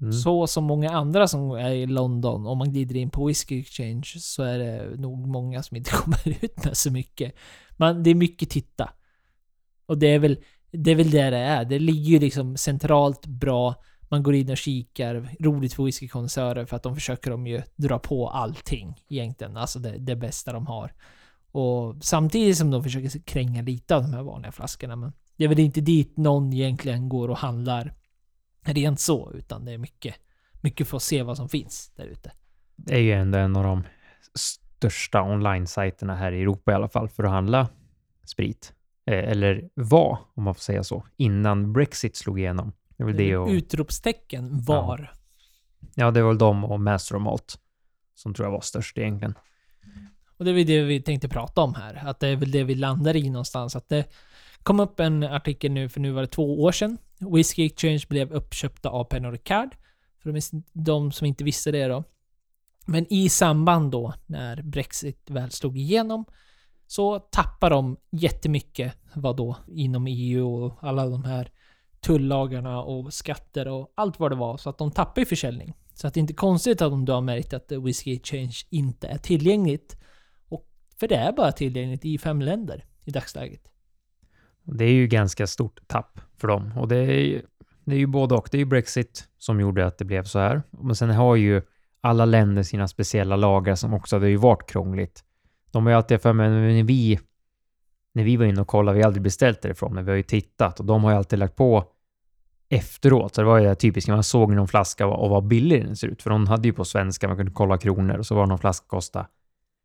[0.00, 0.12] Mm.
[0.12, 4.04] Så som många andra som är i London, om man glider in på Whiskey Exchange,
[4.18, 7.34] så är det nog många som inte kommer ut med så mycket.
[7.76, 8.92] Men det är mycket titta.
[9.86, 10.38] Och det är väl
[10.72, 11.64] det är väl det det är.
[11.64, 13.74] Det ligger ju liksom centralt bra.
[14.08, 15.28] Man går in och kikar.
[15.40, 19.56] Roligt för whiskykonnässörer för att de försöker de ju dra på allting egentligen.
[19.56, 20.92] Alltså det, det bästa de har.
[21.52, 24.96] Och samtidigt som de försöker kränga lite av de här vanliga flaskorna.
[24.96, 27.94] Men det är väl inte dit någon egentligen går och handlar
[28.64, 30.14] rent så, utan det är mycket,
[30.60, 32.32] mycket för att se vad som finns där ute.
[32.76, 33.84] Det är ju ändå en av de
[34.34, 37.68] största online-sajterna här i Europa i alla fall för att handla
[38.24, 38.72] sprit.
[39.06, 42.72] Eh, eller var, om man får säga så, innan Brexit slog igenom.
[42.96, 43.48] Det väl det och...
[43.48, 45.14] Utropstecken var.
[45.94, 47.58] Ja, det var väl de och Master of Malt
[48.14, 49.34] som tror jag var störst egentligen.
[50.36, 52.08] Och det är väl det vi tänkte prata om här.
[52.08, 53.76] Att det är väl det vi landar i någonstans.
[53.76, 54.04] Att det
[54.62, 56.98] kom upp en artikel nu, för nu var det två år sedan.
[57.18, 59.76] Whiskey Exchange blev uppköpta av Pernod Ricard.
[60.22, 62.04] För de, de som inte visste det då.
[62.86, 66.24] Men i samband då, när Brexit väl slog igenom,
[66.92, 71.50] så tappar de jättemycket, vad då, inom EU och alla de här
[72.00, 74.56] tullagarna och skatter och allt vad det var.
[74.56, 75.74] Så att de tappar i försäljning.
[75.94, 79.18] Så att det är inte konstigt att de har märkt att Whiskey Exchange inte är
[79.18, 79.96] tillgängligt.
[80.48, 80.68] Och
[81.00, 83.70] för det är bara tillgängligt i fem länder i dagsläget.
[84.62, 87.42] Det är ju ganska stort tapp för dem och det är, ju-
[87.84, 88.48] det är ju både och.
[88.50, 90.62] Det är ju Brexit som gjorde att det blev så här.
[90.70, 91.62] Men sen har ju
[92.00, 95.24] alla länder sina speciella lagar som också har ju varit krångligt.
[95.72, 97.20] De har ju alltid för mig, när vi,
[98.12, 100.22] när vi var inne och kollade, vi har aldrig beställt därifrån, men vi har ju
[100.22, 101.84] tittat och de har ju alltid lagt på
[102.68, 103.34] efteråt.
[103.34, 106.08] Så det var ju det typiska, man såg någon flaska och vad billig den ser
[106.08, 106.22] ut.
[106.22, 108.86] För de hade ju på svenska, man kunde kolla kronor och så var någon flaska
[108.86, 109.26] kosta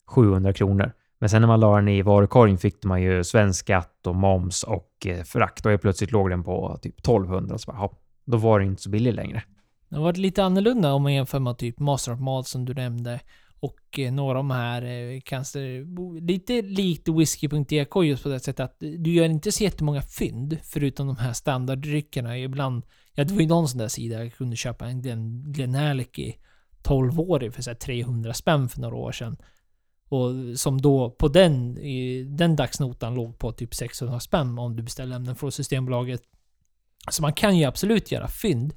[0.08, 0.92] 700 kronor.
[1.20, 4.64] Men sen när man la den i varukorgen fick man ju svensk skatt och moms
[4.64, 7.58] och eh, frakt och helt plötsligt låg den på typ 1200.
[7.58, 7.92] Så bara, ja,
[8.26, 9.44] då var det inte så billig längre.
[9.90, 12.74] Det har varit lite annorlunda om man jämför med typ Master of Malt som du
[12.74, 13.20] nämnde.
[13.60, 15.60] Och eh, några av de här eh, kanske
[16.22, 21.08] lite likt whisky.dk just på det sättet att du gör inte så jättemånga fynd förutom
[21.08, 22.40] de här standarddryckerna.
[22.40, 26.40] Ibland, ja det var ju någon sån där sida jag kunde köpa en Glen, Glenelg
[26.84, 29.38] 12-årig för så här 300 spänn för några år sedan.
[30.10, 31.76] Och som då på den,
[32.38, 36.22] den dagsnotan låg på typ 600 spänn om du beställer ämnen från Systembolaget.
[37.12, 38.74] Så man kan ju absolut göra fynd.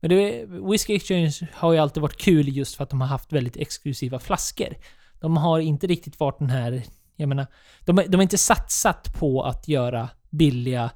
[0.00, 3.32] Men det, Whiskey Exchange har ju alltid varit kul just för att de har haft
[3.32, 4.74] väldigt exklusiva flaskor.
[5.20, 6.82] De har inte riktigt varit den här
[7.16, 7.46] Jag menar,
[7.84, 10.90] de, de har inte satsat på att göra billiga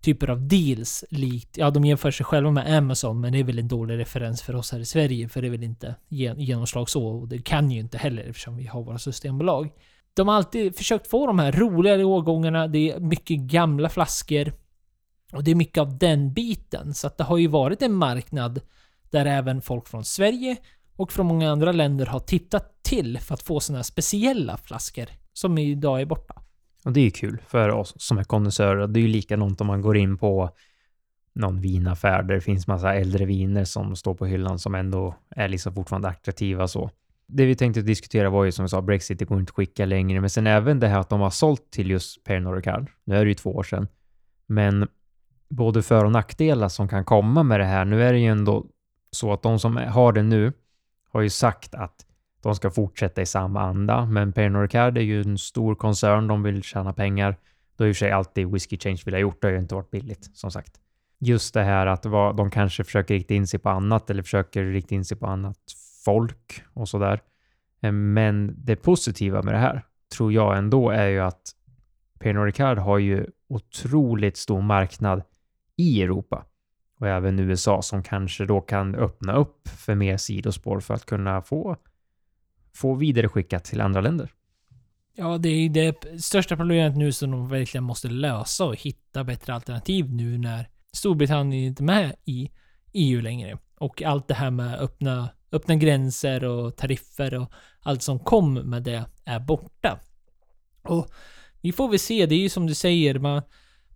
[0.00, 3.58] typer av deals likt, ja de jämför sig själva med Amazon, men det är väl
[3.58, 7.06] en dålig referens för oss här i Sverige, för det är väl inte genomslag så,
[7.06, 9.70] och det kan ju inte heller eftersom vi har våra systembolag.
[10.14, 14.52] De har alltid försökt få de här roligare årgångarna, det är mycket gamla flaskor,
[15.32, 18.60] och det är mycket av den biten, så att det har ju varit en marknad
[19.10, 20.56] där även folk från Sverige
[20.96, 25.06] och från många andra länder har tittat till för att få sådana här speciella flaskor
[25.32, 26.42] som idag är borta.
[26.84, 28.86] Och det är ju kul för oss som är kondensörer.
[28.86, 30.50] Det är ju likadant om man går in på
[31.32, 35.48] någon vinaffär där det finns massa äldre viner som står på hyllan som ändå är
[35.48, 36.90] liksom fortfarande attraktiva så.
[37.26, 39.86] Det vi tänkte diskutera var ju som vi sa, Brexit, det går inte att skicka
[39.86, 42.90] längre, men sen även det här att de har sålt till just Pernod Ricard.
[43.04, 43.88] Nu är det ju två år sedan,
[44.46, 44.88] men
[45.48, 47.84] både för och nackdelar som kan komma med det här.
[47.84, 48.66] Nu är det ju ändå
[49.10, 50.52] så att de som har det nu
[51.10, 52.06] har ju sagt att
[52.42, 56.42] de ska fortsätta i samma anda, men Pernod Ricard är ju en stor koncern, de
[56.42, 57.36] vill tjäna pengar.
[57.76, 59.90] Det har ju sig alltid Whiskey Change vill ha gjort, det har ju inte varit
[59.90, 60.80] billigt, som sagt.
[61.18, 62.02] Just det här att
[62.36, 65.58] de kanske försöker rikta in sig på annat eller försöker rikta in sig på annat
[66.04, 67.20] folk och sådär.
[67.80, 69.82] Eh, men det positiva med det här
[70.16, 71.42] tror jag ändå är ju att
[72.18, 75.22] Pernod Ricard har ju otroligt stor marknad
[75.78, 76.46] i Europa
[77.00, 81.42] och även USA som kanske då kan öppna upp för mer sidospår för att kunna
[81.42, 81.76] få,
[82.74, 84.32] få vidare skickat till andra länder.
[85.14, 89.54] Ja, det är det största problemet nu som de verkligen måste lösa och hitta bättre
[89.54, 92.50] alternativ nu när Storbritannien inte är med i
[92.92, 93.58] EU längre.
[93.78, 98.82] Och allt det här med öppna, öppna gränser och tariffer och allt som kom med
[98.82, 99.98] det är borta.
[100.82, 101.10] Och
[101.60, 103.42] vi får väl se, det är ju som du säger, man,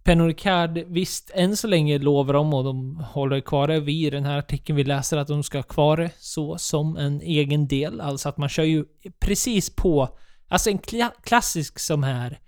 [0.04, 4.10] Pernod Ricard, visst, än så länge lovar de och de håller kvar det Vi i
[4.10, 7.68] den här artikeln vi läser att de ska ha kvar det så som en egen
[7.68, 8.00] del.
[8.00, 8.84] Alltså att man kör ju
[9.20, 10.08] precis på,
[10.48, 12.40] alltså en kla klassisk som här,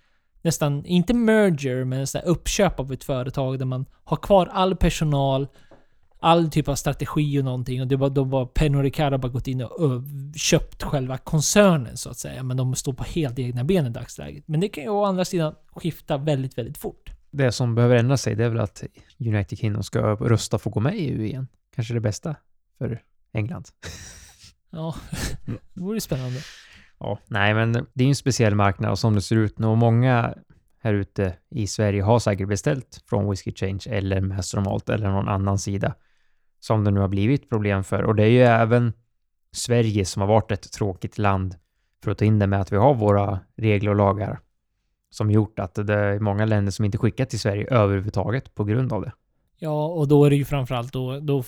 [0.42, 5.46] nästan, inte merger, men en uppköp av ett företag där man har kvar all personal,
[6.20, 7.80] all typ av strategi och någonting.
[7.80, 10.02] Och det var, de var Pernod Ricard har bara gått in och, och
[10.36, 12.42] köpt själva koncernen så att säga.
[12.42, 14.44] Men de står på helt egna ben i dagsläget.
[14.48, 18.16] Men det kan ju å andra sidan skifta väldigt, väldigt fort det som behöver ändra
[18.16, 18.84] sig, det är väl att
[19.18, 21.48] United Kingdom ska rösta för att gå med i EU igen.
[21.74, 22.36] Kanske det bästa
[22.78, 23.68] för England.
[24.76, 24.94] Ja,
[25.74, 26.40] det vore spännande.
[26.98, 29.78] Ja, nej, men det är en speciell marknad och som det ser ut nu och
[29.78, 30.34] många
[30.78, 35.10] här ute i Sverige har säkert beställt från Whiskey Change eller Master of Malt eller
[35.10, 35.94] någon annan sida
[36.60, 38.02] som det nu har blivit problem för.
[38.02, 38.92] Och det är ju även
[39.52, 41.56] Sverige som har varit ett tråkigt land
[42.04, 44.40] för att ta in det med att vi har våra regler och lagar
[45.14, 48.92] som gjort att det är många länder som inte skickar till Sverige överhuvudtaget på grund
[48.92, 49.12] av det.
[49.58, 51.44] Ja, och då är det ju framförallt då, då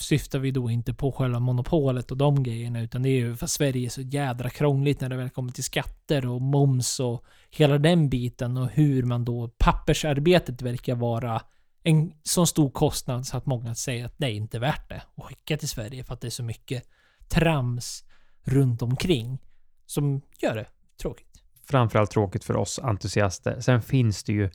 [0.00, 3.44] syftar vi då inte på själva monopolet och de grejerna, utan det är ju för
[3.44, 7.24] att Sverige är så jädra krångligt när det väl kommer till skatter och moms och
[7.50, 11.42] hela den biten och hur man då, pappersarbetet verkar vara
[11.82, 15.24] en så stor kostnad så att många säger att det är inte värt det att
[15.24, 16.88] skicka till Sverige för att det är så mycket
[17.28, 18.04] trams
[18.42, 19.38] runt omkring
[19.86, 20.66] som gör det
[21.02, 21.27] tråkigt
[21.70, 23.60] framförallt tråkigt för oss entusiaster.
[23.60, 24.50] Sen finns det ju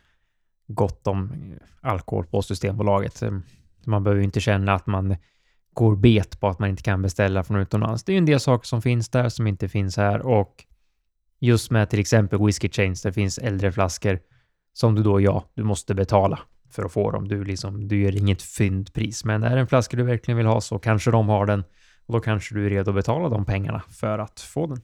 [0.68, 1.34] gott om
[1.82, 3.22] alkohol på Systembolaget.
[3.22, 3.44] Ehm,
[3.86, 5.16] man behöver ju inte känna att man
[5.74, 8.04] går bet på att man inte kan beställa från utomlands.
[8.04, 10.66] Det är ju en del saker som finns där som inte finns här och
[11.40, 14.20] just med till exempel whisky chains, Det finns äldre flaskor
[14.74, 16.40] som du då, ja, du måste betala
[16.72, 17.28] för att få dem.
[17.28, 20.62] Du, liksom, du gör inget fyndpris, men är det en flaska du verkligen vill ha
[20.62, 21.64] så kanske de har den
[22.06, 24.82] och då kanske du är redo att betala de pengarna för att få den.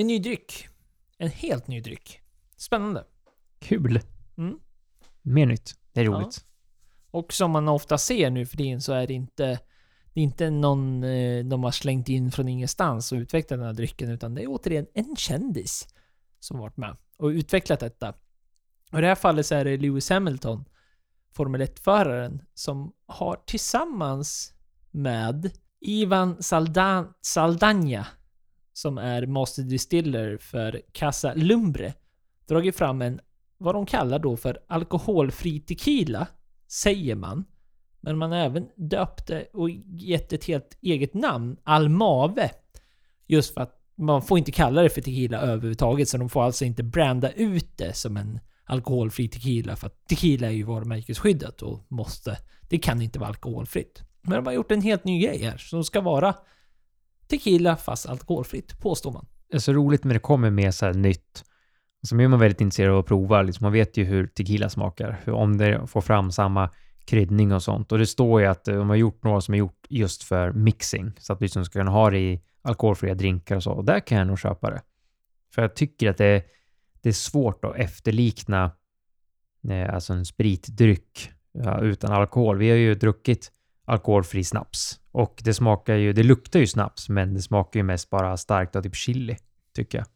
[0.00, 0.68] En ny dryck.
[1.18, 2.20] En helt ny dryck.
[2.56, 3.04] Spännande.
[3.58, 4.00] Kul.
[4.38, 4.58] Mm.
[5.22, 5.74] Mer nytt.
[5.92, 6.44] Det är roligt.
[7.10, 9.58] Och som man ofta ser nu för tiden så är det inte
[10.12, 13.72] det är inte någon eh, de har slängt in från ingenstans och utvecklat den här
[13.72, 15.94] drycken utan det är återigen en kändis
[16.38, 18.14] som varit med och utvecklat detta.
[18.92, 20.64] Och i det här fallet så är det Lewis Hamilton,
[21.32, 24.54] Formel 1-föraren, som har tillsammans
[24.90, 28.06] med Ivan Saldan Saldana
[28.80, 31.94] som är Master Distiller för Casa Lumbre,
[32.48, 33.20] dragit fram en,
[33.58, 36.26] vad de kallar då för alkoholfri tequila,
[36.68, 37.44] säger man.
[38.00, 42.50] Men man har även döpt det och gett ett helt eget namn, Almave.
[43.26, 46.64] Just för att man får inte kalla det för tequila överhuvudtaget, så de får alltså
[46.64, 51.86] inte branda ut det som en alkoholfri tequila, för att tequila är ju varumärkesskyddat och
[51.88, 52.36] måste,
[52.68, 54.02] det kan inte vara alkoholfritt.
[54.22, 56.34] Men de har gjort en helt ny grej här, som ska vara
[57.30, 59.26] tequila fast alkoholfritt, påstår man.
[59.50, 61.44] Det är så roligt när det kommer med så här nytt.
[62.02, 63.42] Alltså, så är man väldigt intresserad av att prova.
[63.42, 66.70] Liksom man vet ju hur tequila smakar, hur, om det får fram samma
[67.04, 67.92] kryddning och sånt.
[67.92, 70.52] Och det står ju att eh, de har gjort några som är gjort just för
[70.52, 73.72] mixing, så att du liksom ska kunna ha det i alkoholfria drinkar och så.
[73.72, 74.82] Och där kan jag nog köpa det.
[75.54, 76.44] För jag tycker att det,
[77.02, 78.70] det är svårt att efterlikna
[79.68, 82.58] eh, alltså en spritdryck ja, utan alkohol.
[82.58, 83.52] Vi har ju druckit
[83.84, 88.10] alkoholfri snaps och det smakar ju, det luktar ju snaps, men det smakar ju mest
[88.10, 89.36] bara starkt av typ chili,
[89.74, 90.06] tycker jag.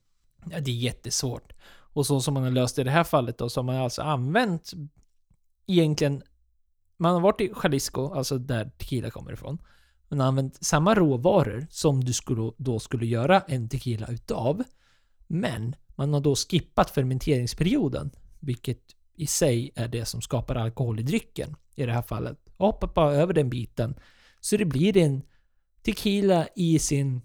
[0.50, 1.52] Ja, det är jättesvårt.
[1.66, 3.76] Och så som man har löst det i det här fallet då, så har man
[3.76, 4.72] alltså använt
[5.66, 6.22] egentligen...
[6.96, 9.58] Man har varit i Jalisco, alltså där tequila kommer ifrån.
[10.08, 14.62] Man har använt samma råvaror som du skulle, då skulle göra en tequila utav.
[15.26, 18.80] Men man har då skippat fermenteringsperioden, vilket
[19.16, 22.38] i sig är det som skapar alkohol i drycken i det här fallet.
[22.56, 23.94] Och hoppat bara över den biten.
[24.44, 25.22] Så det blir en
[25.84, 27.20] tequila i sin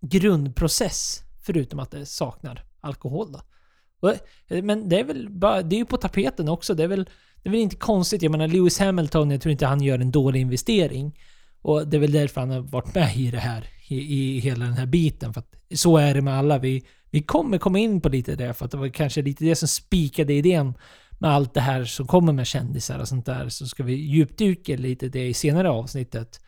[0.00, 4.08] grundprocess, förutom att det saknar alkohol då.
[4.48, 6.74] Eh, men det är väl bara, det är ju på tapeten också.
[6.74, 7.04] Det är väl,
[7.42, 8.22] det är väl inte konstigt.
[8.22, 11.18] Jag menar Lewis Hamilton, jag tror inte han gör en dålig investering.
[11.62, 14.64] Och det är väl därför han har varit med i det här, i, i hela
[14.64, 15.34] den här biten.
[15.34, 16.58] För att så är det med alla.
[16.58, 19.54] Vi, vi kommer komma in på lite det, för att det var kanske lite det
[19.54, 20.74] som spikade idén
[21.18, 23.48] med allt det här som kommer med kändisar och sånt där.
[23.48, 26.40] Så ska vi djupdyka lite det i senare avsnittet.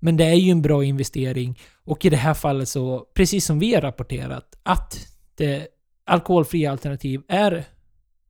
[0.00, 1.58] Men det är ju en bra investering.
[1.84, 5.68] Och i det här fallet så, precis som vi har rapporterat, att det
[6.04, 7.64] alkoholfria alternativ är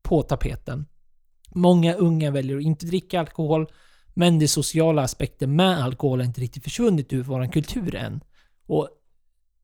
[0.03, 0.87] på tapeten.
[1.55, 3.67] Många unga väljer att inte dricka alkohol,
[4.15, 8.21] men det sociala aspekten med alkohol har inte riktigt försvunnit ur vår kultur än.
[8.67, 8.89] Och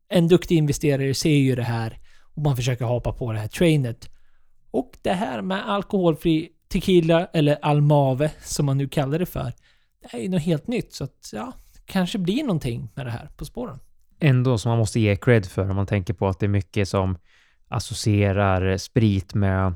[0.09, 1.98] en duktig investerare ser ju det här
[2.35, 4.11] och man försöker hoppa på det här trainet.
[4.77, 9.53] Och det här med alkoholfri tequila, eller almave som man nu kallar det för,
[10.01, 10.93] det är ju något helt nytt.
[10.93, 11.53] Så att, ja,
[11.85, 13.79] kanske blir någonting med det här på spåren.
[14.21, 16.89] Ändå som man måste ge cred för om man tänker på att det är mycket
[16.89, 17.19] som
[17.69, 19.75] associerar sprit med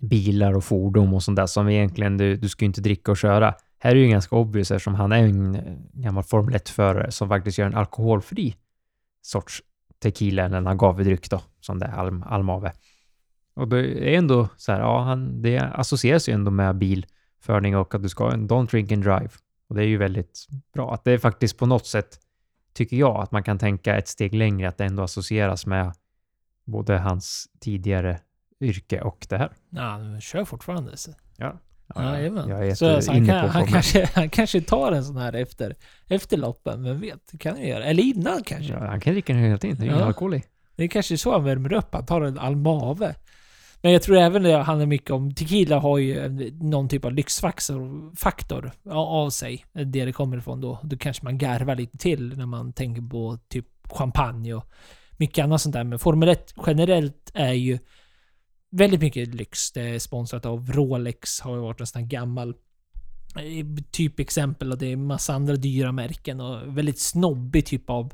[0.00, 3.54] bilar och fordon och sånt där som egentligen du, du ska inte dricka och köra.
[3.78, 7.28] Här är det ju ganska obvious eftersom han är en eh, gammal Formel 1-förare som
[7.28, 8.56] faktiskt gör en alkoholfri
[9.22, 9.62] sorts
[10.02, 12.72] tequila eller en agavedryck då, som det är Alm, Almave.
[13.56, 13.78] Och det
[14.14, 18.08] är ändå så här, ja, han, det associeras ju ändå med bilförning och att du
[18.08, 19.30] ska en don't drink and drive.
[19.68, 22.18] Och det är ju väldigt bra att det är faktiskt på något sätt,
[22.74, 25.92] tycker jag, att man kan tänka ett steg längre, att det ändå associeras med
[26.64, 28.18] både hans tidigare
[28.60, 29.52] yrke och det här.
[29.70, 30.96] Ja, han kör fortfarande.
[30.96, 31.10] Så.
[31.36, 31.58] Ja.
[31.94, 35.16] Ja, jag är så, så han, kan, på han, kanske, han kanske tar en sån
[35.16, 37.20] här efter, efter loppen, vem vet?
[37.32, 37.84] Det kan han göra.
[37.84, 38.72] Eller innan kanske.
[38.72, 40.04] Ja, han kan dricka den hela tiden, det är ingen Ja.
[40.04, 40.42] alkohol i.
[40.76, 41.94] Det är kanske så han värmer upp.
[41.94, 43.14] Han tar en Almave.
[43.82, 45.34] Men jag tror även det handlar mycket om...
[45.34, 46.28] Tequila har ju
[46.60, 49.64] någon typ av lyxfaktor faktor av sig.
[49.72, 50.78] Det det kommer ifrån då.
[50.82, 54.64] Då kanske man garvar lite till när man tänker på typ champagne och
[55.16, 55.84] mycket annat sånt där.
[55.84, 57.78] Men Formel 1 generellt är ju
[58.70, 59.72] väldigt mycket lyx.
[59.72, 62.48] Det är sponsrat av Rolex, har ju varit en sån här gammal
[63.36, 68.12] eh, typexempel och det är massa andra dyra märken och väldigt snobbig typ av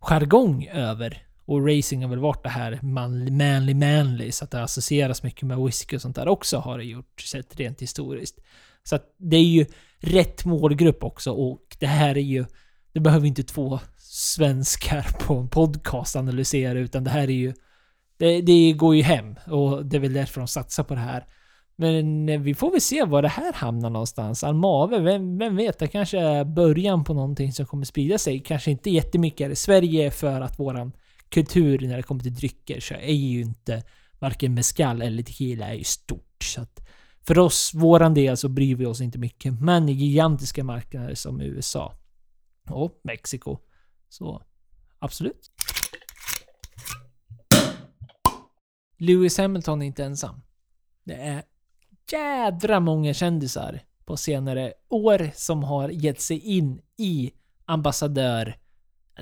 [0.00, 1.22] jargong över.
[1.46, 5.42] Och racing har väl varit det här manly, manly, manly, så att det associeras mycket
[5.42, 8.38] med whisky och sånt där också har det gjort, sett rent historiskt.
[8.82, 9.66] Så att det är ju
[9.98, 12.44] rätt målgrupp också och det här är ju,
[12.92, 17.54] det behöver inte två svenskar på en podcast analysera utan det här är ju,
[18.16, 21.26] det, det går ju hem och det är väl därför de satsar på det här.
[21.76, 24.44] Men eh, vi får väl se var det här hamnar någonstans.
[24.44, 25.78] Almave, vem, vem vet?
[25.78, 28.40] Det kanske är början på någonting som kommer sprida sig.
[28.40, 30.92] Kanske inte jättemycket här i Sverige för att våran
[31.34, 33.82] kultur när det kommer till drycker så är ju inte
[34.18, 36.42] varken mezcal eller tequila är ju stort.
[36.44, 36.80] Så att
[37.26, 39.60] för oss, våran del, så bryr vi oss inte mycket.
[39.60, 41.94] Men i gigantiska marknader som USA
[42.70, 43.58] och Mexiko,
[44.08, 44.42] så
[44.98, 45.50] absolut.
[48.98, 50.42] Lewis Hamilton är inte ensam.
[51.04, 51.42] Det är
[52.12, 57.32] jädra många kändisar på senare år som har gett sig in i
[57.64, 58.56] ambassadör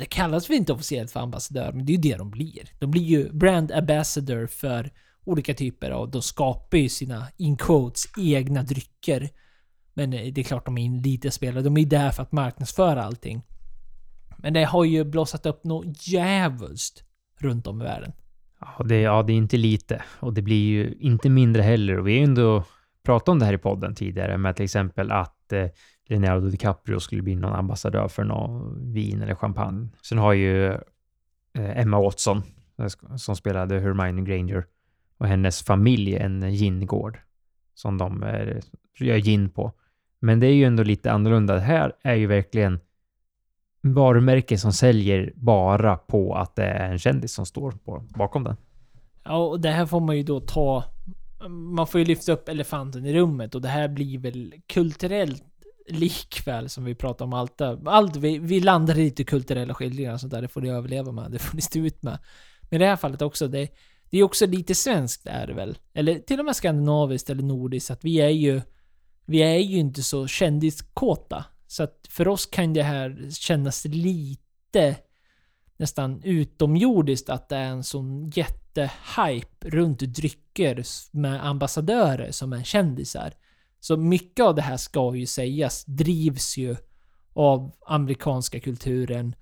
[0.01, 2.73] det kallas väl inte officiellt för ambassadör, men det är ju det de blir.
[2.79, 4.91] De blir ju brand ambassador för
[5.25, 6.11] olika typer av...
[6.11, 9.31] De skapar ju sina, in quotes, egna drycker.
[9.95, 11.63] Men det är klart de är lite spelare.
[11.63, 13.43] De är där för att marknadsföra allting.
[14.37, 17.05] Men det har ju blossat upp något djävulskt
[17.39, 18.13] runt om i världen.
[18.61, 21.99] Ja det, ja, det är inte lite och det blir ju inte mindre heller.
[21.99, 22.65] Och vi har ju ändå
[23.03, 25.67] pratat om det här i podden tidigare med till exempel att eh,
[26.13, 29.89] Leonardo DiCaprio skulle bli någon ambassadör för någon vin eller champagne.
[30.03, 30.67] Sen har ju
[31.53, 32.43] eh, Emma Watson
[32.79, 34.67] eh, som spelade Hermione Granger
[35.19, 37.19] och hennes familj en gingård
[37.75, 38.61] som de är,
[38.99, 39.73] gör gin på.
[40.19, 41.55] Men det är ju ändå lite annorlunda.
[41.55, 42.81] Det här är ju verkligen
[43.83, 48.57] varumärke som säljer bara på att det är en kändis som står på, bakom den.
[49.25, 50.85] Ja, och det här får man ju då ta...
[51.49, 55.52] Man får ju lyfta upp elefanten i rummet och det här blir väl kulturellt
[55.89, 57.89] likväl som vi pratar om allt där.
[57.89, 60.43] Allt, vi, vi landar i lite kulturella skildringar och sånt där.
[60.43, 61.31] Det får ni överleva med.
[61.31, 62.19] Det får ni stå ut med.
[62.63, 63.69] Men i det här fallet också, det,
[64.11, 65.79] det är också lite svenskt är det väl?
[65.95, 67.91] Eller till och med skandinaviskt eller nordiskt.
[67.91, 68.61] Att vi är ju...
[69.25, 71.45] Vi är ju inte så kändiskåta.
[71.67, 74.97] Så att för oss kan det här kännas lite
[75.77, 83.33] nästan utomjordiskt att det är en sån jättehype runt drycker med ambassadörer som är kändisar.
[83.83, 86.77] Så mycket av det här ska ju sägas drivs ju
[87.33, 89.35] av amerikanska kulturen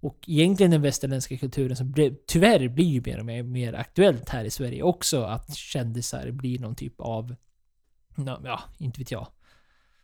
[0.00, 1.94] och egentligen den västerländska kulturen som
[2.26, 6.58] tyvärr blir ju mer och mer, mer aktuellt här i Sverige också att kändisar blir
[6.58, 7.34] någon typ av,
[8.44, 9.26] ja, inte vet jag.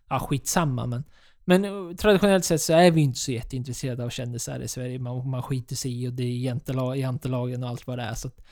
[0.08, 1.04] Ja, skitsamma men
[1.44, 4.98] men eh, traditionellt sett så är vi inte så jätteintresserade av kändisar i Sverige.
[4.98, 8.14] Man, man skiter sig i och det är jantelag, jantelagen och allt vad det är.
[8.14, 8.44] Så att,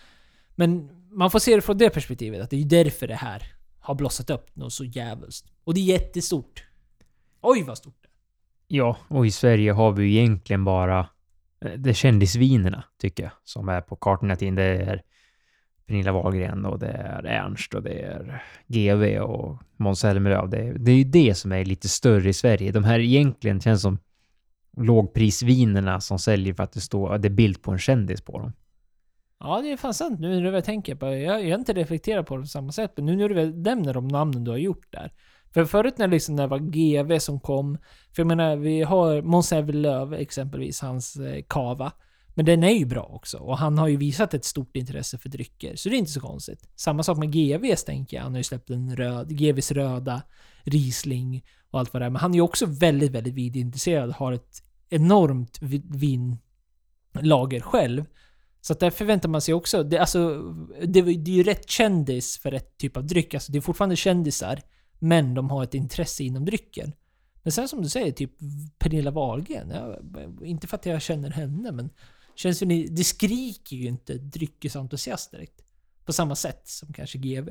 [0.54, 3.94] men man får se det från det perspektivet, att det är därför det här har
[3.94, 5.44] blossat upp något så jävligt.
[5.64, 6.64] Och det är jättestort.
[7.40, 8.12] Oj vad stort det är.
[8.78, 10.98] Ja, och i Sverige har vi ju egentligen bara
[11.64, 14.54] eh, det är kändisvinerna, tycker jag, som är på kartorna till.
[14.54, 15.02] Det är
[15.86, 20.46] Pernilla Wahlgren och det är Ernst och det är GV och Måns Zelmerlöw.
[20.50, 22.72] Det, det är ju det som är lite större i Sverige.
[22.72, 23.98] De här egentligen känns som
[24.76, 28.52] lågprisvinerna som säljer för att det står det är bild på en kändis på dem.
[29.44, 31.18] Ja, det är fan sant nu när du väl tänker på det.
[31.18, 33.94] Jag, har inte reflekterat på det på samma sätt, men nu när du väl nämner
[33.94, 35.12] de namnen du har gjort där.
[35.54, 37.78] För förut när, liksom, när det var GV som kom,
[38.14, 41.92] för jag menar, vi har Måns Zelmerlöw exempelvis, hans eh, kava.
[42.34, 45.28] Men den är ju bra också och han har ju visat ett stort intresse för
[45.28, 46.68] drycker, så det är inte så konstigt.
[46.76, 48.24] Samma sak med GVs tänker jag.
[48.24, 50.22] Han har ju släppt en röd, GVs röda,
[50.64, 52.10] Riesling och allt vad det är.
[52.10, 54.12] Men han är ju också väldigt, väldigt vinintresserad.
[54.12, 55.58] Har ett enormt
[57.12, 58.04] vinlager själv.
[58.62, 60.42] Så att där förväntar man sig också, det, alltså,
[60.86, 63.34] det, det är ju rätt kändis för rätt typ av dryck.
[63.34, 64.60] Alltså det är fortfarande kändisar,
[64.98, 66.92] men de har ett intresse inom drycken.
[67.42, 68.32] Men sen som du säger, typ
[68.78, 69.70] Pernilla Wahlgren.
[69.70, 69.98] Ja,
[70.44, 71.90] inte för att jag känner henne, men
[72.34, 75.64] Känns ju, det skriker ju inte dryckesentusiast direkt.
[76.04, 77.48] På samma sätt som kanske GV.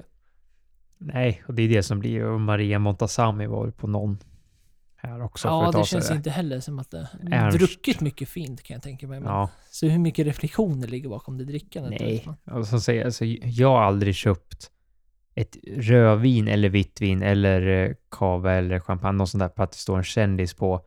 [0.98, 4.18] Nej, och det är det som blir och Maria Montazami var väl på någon
[5.02, 5.48] här också.
[5.48, 7.58] Ja, det känns inte heller som att det Ernst.
[7.58, 9.22] druckit mycket fint kan jag tänka mig.
[9.24, 9.50] Ja.
[9.70, 12.00] Så hur mycket reflektioner ligger bakom det drickandet?
[12.00, 14.72] Nej, och så säger alltså, jag har aldrig köpt
[15.36, 19.72] ett rödvin eller vitt vin eller eh, kava eller champagne och sånt där på att
[19.72, 20.82] det står en kändis på.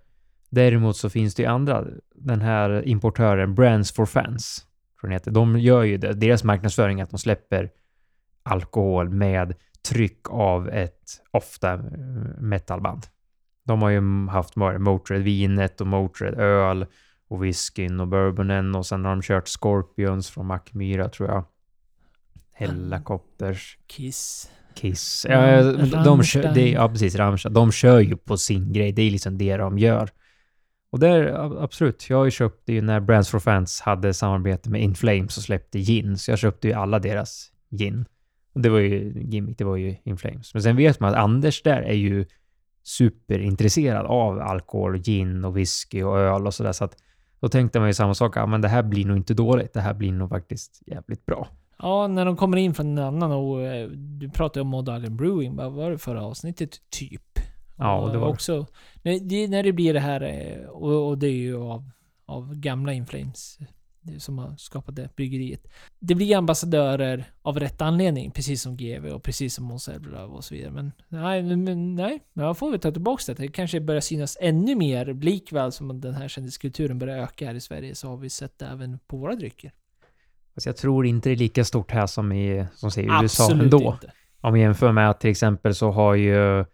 [0.51, 4.67] Däremot så finns det ju andra, den här importören Brands for Fans,
[5.01, 6.13] tror heter, de gör ju det.
[6.13, 7.71] Deras marknadsföring är att de släpper
[8.43, 9.55] alkohol med
[9.89, 11.81] tryck av ett ofta eh,
[12.39, 13.07] metalband.
[13.65, 16.87] De har ju haft Motörhead-vinet och Motörhead-öl
[17.29, 21.45] och whiskyn och bourbonen och sen har de kört Scorpions från Mackmyra tror jag.
[22.53, 23.79] Hellacopters.
[23.87, 24.51] Kiss.
[24.75, 25.27] Kiss.
[25.29, 27.55] Ja, de, de kör, det, ja precis, Rammstein.
[27.55, 28.93] De kör ju på sin grej.
[28.93, 30.11] Det är liksom det de gör.
[30.91, 31.27] Och där,
[31.63, 35.37] absolut, jag har ju köpt det ju när Brands for Fans hade samarbete med Inflames
[35.37, 38.05] och släppte gin, så jag köpte ju alla deras gin.
[38.55, 40.55] Och det var ju gimmick, det var ju Inflames.
[40.55, 42.27] Men sen vet man att Anders där är ju
[42.85, 46.97] superintresserad av alkohol, gin och whisky och öl och sådär, så att
[47.41, 49.81] då tänkte man ju samma sak, ja men det här blir nog inte dåligt, det
[49.81, 51.49] här blir nog faktiskt jävligt bra.
[51.79, 55.17] Ja, när de kommer in från en annan och eh, du pratade om Mod Island
[55.17, 56.71] Brewing, vad var det förra avsnittet?
[56.91, 57.39] Typ.
[57.77, 58.67] Ja, och det var också...
[59.03, 61.91] När det, när det blir det här, eh, och, och det är ju av,
[62.27, 63.59] av gamla Inflames
[64.19, 65.67] som har skapat det bryggeriet.
[65.99, 69.89] Det blir ambassadörer av rätt anledning, precis som GV och precis som Måns
[70.29, 70.73] och så vidare.
[70.73, 73.43] Men nej, men, nej, jag får väl ta tillbaka det.
[73.43, 77.61] Det kanske börjar synas ännu mer, likväl som den här kändiskulturen börjar öka här i
[77.61, 79.73] Sverige, så har vi sett det även på våra drycker.
[80.55, 83.93] Fast jag tror inte det är lika stort här som i, som i USA ändå.
[83.93, 84.13] Inte.
[84.41, 86.65] Om vi jämför med att till exempel så har ju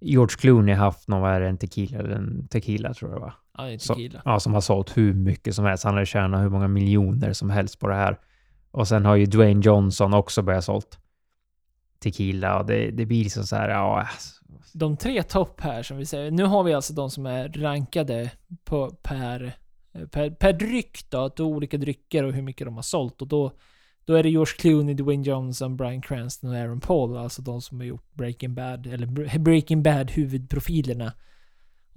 [0.00, 3.34] George Clooney haft någon, vad är det, en tequila, eller en tequila tror jag va?
[3.58, 3.78] Ja.
[3.78, 5.84] Så, ja, som har sålt hur mycket som helst.
[5.84, 8.18] Han har tjänat hur många miljoner som helst på det här.
[8.70, 10.98] Och sen har ju Dwayne Johnson också börjat sålt
[11.98, 14.00] tequila och det, det blir liksom så här, ja...
[14.00, 14.34] Alltså.
[14.72, 18.30] De tre topp här som vi säger, nu har vi alltså de som är rankade
[18.64, 19.52] på, per,
[20.10, 23.52] per, per dryck då, olika drycker och hur mycket de har sålt och då
[24.08, 27.16] då är det George Clooney, Dwayne Johnson, Brian Cranston och Aaron Paul.
[27.16, 31.12] Alltså de som har gjort Breaking Bad, eller Breaking Bad huvudprofilerna.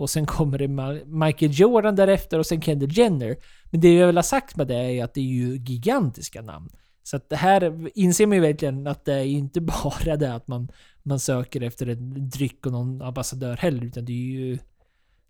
[0.02, 0.68] Och sen kommer det
[1.06, 3.36] Michael Jordan därefter och sen Kendall Jenner.
[3.72, 6.70] Men det jag vill ha sagt med det är att det är ju gigantiska namn.
[7.04, 10.48] Så att det här inser man ju verkligen att det är inte bara det att
[10.48, 10.72] man,
[11.04, 14.58] man söker efter en dryck och någon ambassadör heller, utan det är ju...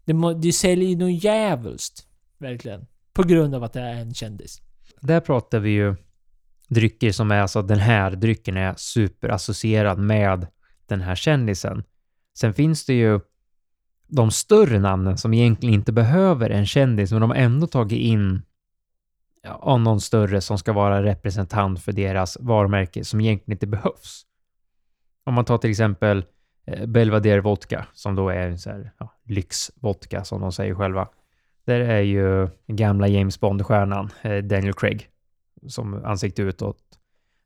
[0.06, 2.08] Det, det säljer ju något djävulskt.
[2.38, 2.88] Verkligen.
[3.14, 4.62] På grund av att det är en kändis.
[5.00, 5.96] Där pratar vi ju
[6.68, 10.48] drycker som är alltså den här drycken är superassocierad med
[10.86, 11.84] den här kändisen.
[12.38, 13.20] Sen finns det ju
[14.12, 18.42] de större namnen som egentligen inte behöver en kändis, men de har ändå tagit in
[19.44, 24.26] ja, någon större som ska vara representant för deras varumärke som egentligen inte behövs.
[25.24, 26.26] Om man tar till exempel
[26.66, 31.08] eh, Belvedere Vodka, som då är en så här, ja, lyxvodka som de säger själva.
[31.66, 35.10] Där är ju gamla James Bond-stjärnan eh, Daniel Craig
[35.68, 36.78] som ansikte utåt.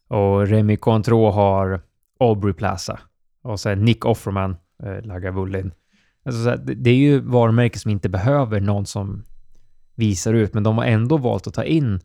[0.07, 1.81] Och Remy Cointreau har
[2.19, 2.99] Aubrey Plaza.
[3.41, 5.71] Och sen Nick Offerman, eh, Lagavulin.
[6.25, 9.23] Alltså, här, det, är ju varumärken som inte behöver någon som
[9.95, 11.99] visar ut, men de har ändå valt att ta in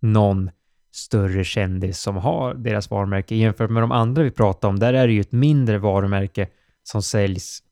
[0.00, 0.50] någon
[0.92, 3.34] större kändis som har deras varumärke.
[3.34, 6.48] Jämfört med de andra vi pratade om, där är det ju ett mindre varumärke
[6.82, 7.62] som säljs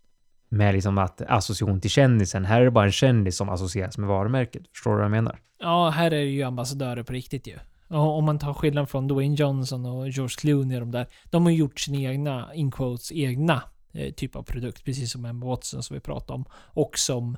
[0.48, 2.44] med liksom att association till kändisen.
[2.44, 4.62] Här är det bara en kändis som associeras med varumärket.
[4.72, 5.38] Förstår du vad jag menar?
[5.58, 7.58] Ja, här är det ju ambassadörer på riktigt ju.
[7.88, 11.06] Och om man tar skillnad från Dwayne Johnson och George Clooney och de där.
[11.30, 13.62] De har gjort sina egna, in quotes, egna
[13.96, 14.84] Eh, typ av produkt.
[14.84, 16.44] Precis som Emma Watson som vi pratade om.
[16.54, 17.36] Och som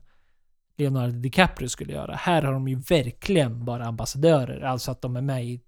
[0.77, 2.15] Leonardo DiCaprio skulle göra.
[2.15, 4.61] Här har de ju verkligen bara ambassadörer.
[4.61, 5.61] Alltså att de är med i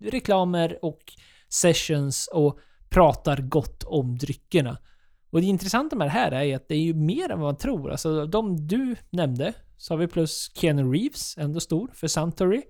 [0.00, 1.00] reklamer och
[1.48, 4.78] sessions och pratar gott om dryckerna.
[5.30, 7.48] Och det intressanta med det här är ju att det är ju mer än vad
[7.48, 7.90] man tror.
[7.90, 12.62] Alltså de du nämnde, så har vi plus Keanu Reeves, ändå stor, för Suntory.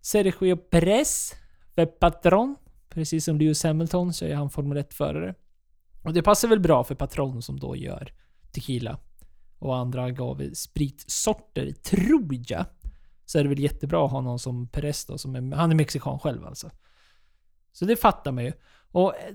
[0.00, 1.34] Sergio Perez
[1.74, 2.56] för Patron.
[2.88, 5.34] Precis som Lewis Hamilton så är han Formel 1-förare.
[6.08, 8.12] Och det passar väl bra för Patron som då gör
[8.52, 8.98] tequila
[9.58, 12.64] och andra agave-spritsorter, tror jag.
[13.24, 15.74] Så är det väl jättebra att ha någon som Perez då, som är, han är
[15.74, 16.70] mexikan själv alltså.
[17.72, 18.52] Så det fattar man ju.
[18.92, 19.34] Och eh,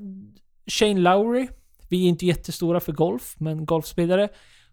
[0.68, 1.48] Shane Lowry,
[1.90, 4.24] vi är inte jättestora för golf, men golfspelare.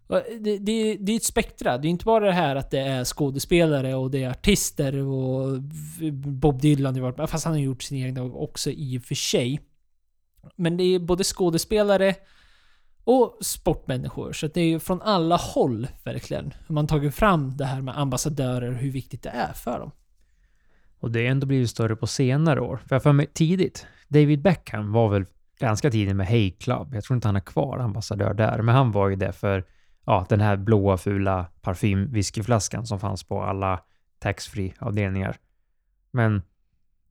[0.09, 1.77] Eh, det, det, det är ett spektra.
[1.77, 5.55] Det är inte bara det här att det är skådespelare och det är artister och
[6.01, 9.59] eh, Bob Dylan, fast han har gjort sin egna också i och för sig.
[10.55, 12.15] Men det är både skådespelare
[13.03, 14.33] och sportmänniskor.
[14.33, 16.53] Så det är ju från alla håll verkligen.
[16.67, 19.91] Hur man tagit fram det här med ambassadörer och hur viktigt det är för dem.
[20.99, 22.79] Och det har ändå blivit större på senare år.
[22.87, 25.25] För jag för mig tidigt, David Beckham var väl
[25.59, 26.93] ganska tidigt med Hey Club.
[26.93, 29.65] Jag tror inte han är kvar ambassadör där, men han var ju det för
[30.05, 33.79] ja, den här blåa fula parfymwhiskyflaskan som fanns på alla
[34.19, 35.37] taxfree avdelningar.
[36.11, 36.41] Men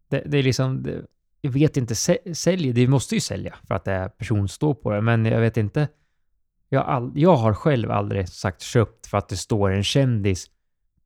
[0.08, 1.02] det, det är liksom, det,
[1.40, 1.94] jag vet inte,
[2.34, 5.56] säljer, det måste ju sälja för att det är personstå på det, men jag vet
[5.56, 5.88] inte.
[6.68, 10.46] Jag, all, jag har själv aldrig sagt köpt för att det står en kändis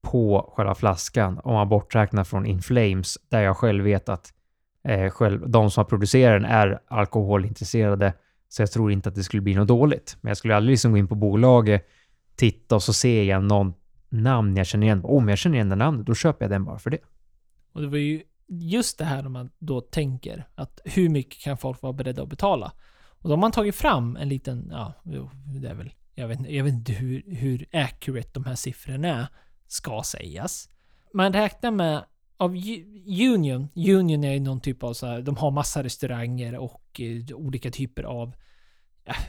[0.03, 4.32] på själva flaskan om man borträknar från Inflames där jag själv vet att
[4.89, 8.12] eh, själv, de som har producerat den är alkoholintresserade.
[8.49, 10.16] Så jag tror inte att det skulle bli något dåligt.
[10.20, 11.89] Men jag skulle aldrig liksom gå in på bolaget,
[12.37, 13.74] titta och så ser jag någon
[14.09, 15.01] namn jag känner igen.
[15.05, 16.99] Om jag känner igen det namnet, då köper jag den bara för det.
[17.72, 21.57] Och det var ju just det här om man då tänker att hur mycket kan
[21.57, 22.72] folk vara beredda att betala?
[23.07, 24.92] Och då har man tagit fram en liten, ja,
[25.62, 29.26] det är väl, jag vet, jag vet inte hur, hur accurate de här siffrorna är,
[29.66, 30.68] ska sägas.
[31.12, 32.05] Man räknar med
[32.36, 32.51] av
[33.07, 37.70] Union, Union är någon typ av så här, de har massa restauranger och eh, olika
[37.70, 38.34] typer av,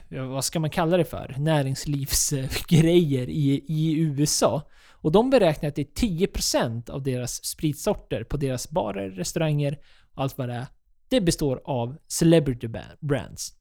[0.09, 1.36] ja, vad ska man kalla det för?
[1.38, 4.61] Näringslivsgrejer i, i USA.
[4.91, 9.80] Och de beräknar att det är 10% av deras spritsorter på deras barer, restauranger
[10.13, 10.67] och allt vad det är.
[11.09, 12.69] Det består av celebrity
[12.99, 13.53] brands.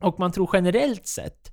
[0.00, 1.52] Och man tror generellt sett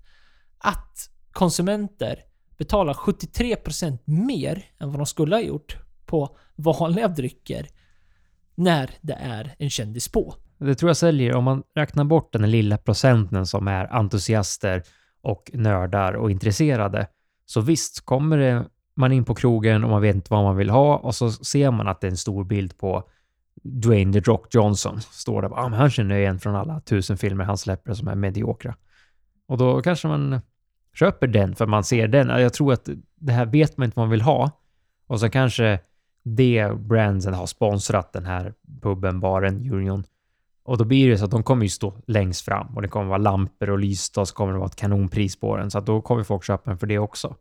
[0.58, 2.20] att konsumenter
[2.58, 7.68] betalar 73% mer än vad de skulle ha gjort på vanliga drycker
[8.56, 10.36] när det är en kändis på.
[10.58, 14.84] Det tror jag säljer, om man räknar bort den lilla procenten som är entusiaster
[15.22, 17.08] och nördar och intresserade,
[17.46, 20.70] så visst kommer det man in på krogen och man vet inte vad man vill
[20.70, 23.10] ha och så ser man att det är en stor bild på
[23.64, 25.02] Dwayne The Rock Johnson.
[25.02, 28.08] Står där ah, men han känner jag igen från alla tusen filmer han släpper som
[28.08, 28.76] är mediokra.
[29.48, 30.42] Och då kanske man
[30.94, 32.28] köper den för man ser den.
[32.28, 34.52] Jag tror att det här vet man inte vad man vill ha.
[35.08, 35.80] Och så kanske
[36.24, 40.04] det branden har sponsrat den här puben, baren, Union.
[40.66, 43.06] Och då blir det så att de kommer ju stå längst fram och det kommer
[43.06, 45.72] vara lampor och lysta och så kommer det vara ett kanonpris på den.
[45.72, 47.36] Så att då kommer folk köpa den för det också.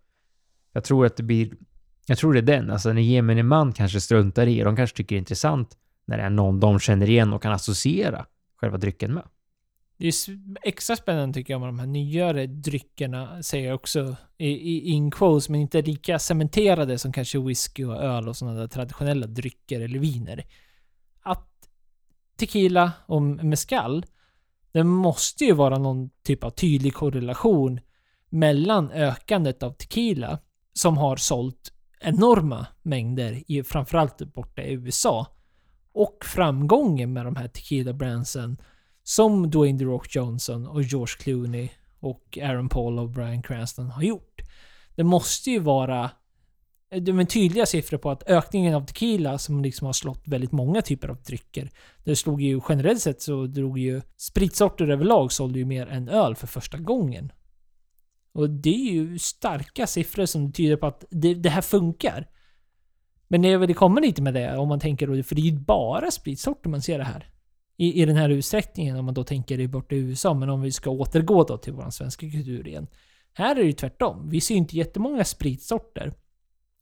[0.73, 1.53] Jag tror att det blir...
[2.07, 2.71] Jag tror det är den.
[2.71, 6.23] Alltså när gemene man kanske struntar i, de kanske tycker det är intressant när det
[6.23, 9.25] är någon de känner igen och kan associera själva drycken med.
[9.97, 10.15] Det är
[10.63, 15.11] extra spännande tycker jag med de här nyare dryckerna, säger jag också i, i in
[15.11, 19.81] quotes, men inte lika cementerade som kanske whisky och öl och sådana där traditionella drycker
[19.81, 20.45] eller viner.
[22.37, 24.07] Tequila och mezcal,
[24.73, 27.81] det måste ju vara någon typ av tydlig korrelation
[28.29, 30.39] mellan ökandet av tequila
[30.73, 35.27] som har sålt enorma mängder, i, framförallt borta i USA.
[35.93, 38.57] Och framgången med de här tequila brandsen
[39.03, 41.69] som Dwayne The Rock Johnson och George Clooney
[42.01, 44.41] och Aaron Paul och Brian Cranston har gjort.
[44.95, 46.11] det måste ju vara
[46.95, 50.83] Eh, men tydliga siffror på att ökningen av tequila som liksom har slått väldigt många
[50.83, 51.71] typer av drycker.
[52.05, 56.35] Det slog ju generellt sett så drog ju spritsorter överlag sålde ju mer än öl
[56.37, 57.33] för första gången.
[58.33, 62.29] Och det är ju starka siffror som tyder på att det, det här funkar.
[63.29, 65.59] Men det, det kommer lite med det om man tänker då, för det är ju
[65.59, 67.29] bara spritsorter man ser det här.
[67.77, 70.35] I, I den här utsträckningen om man då tänker det bort i USA.
[70.35, 72.87] Men om vi ska återgå då till vår svenska kultur igen.
[73.33, 74.29] Här är det ju tvärtom.
[74.29, 76.13] Vi ser ju inte jättemånga spritsorter.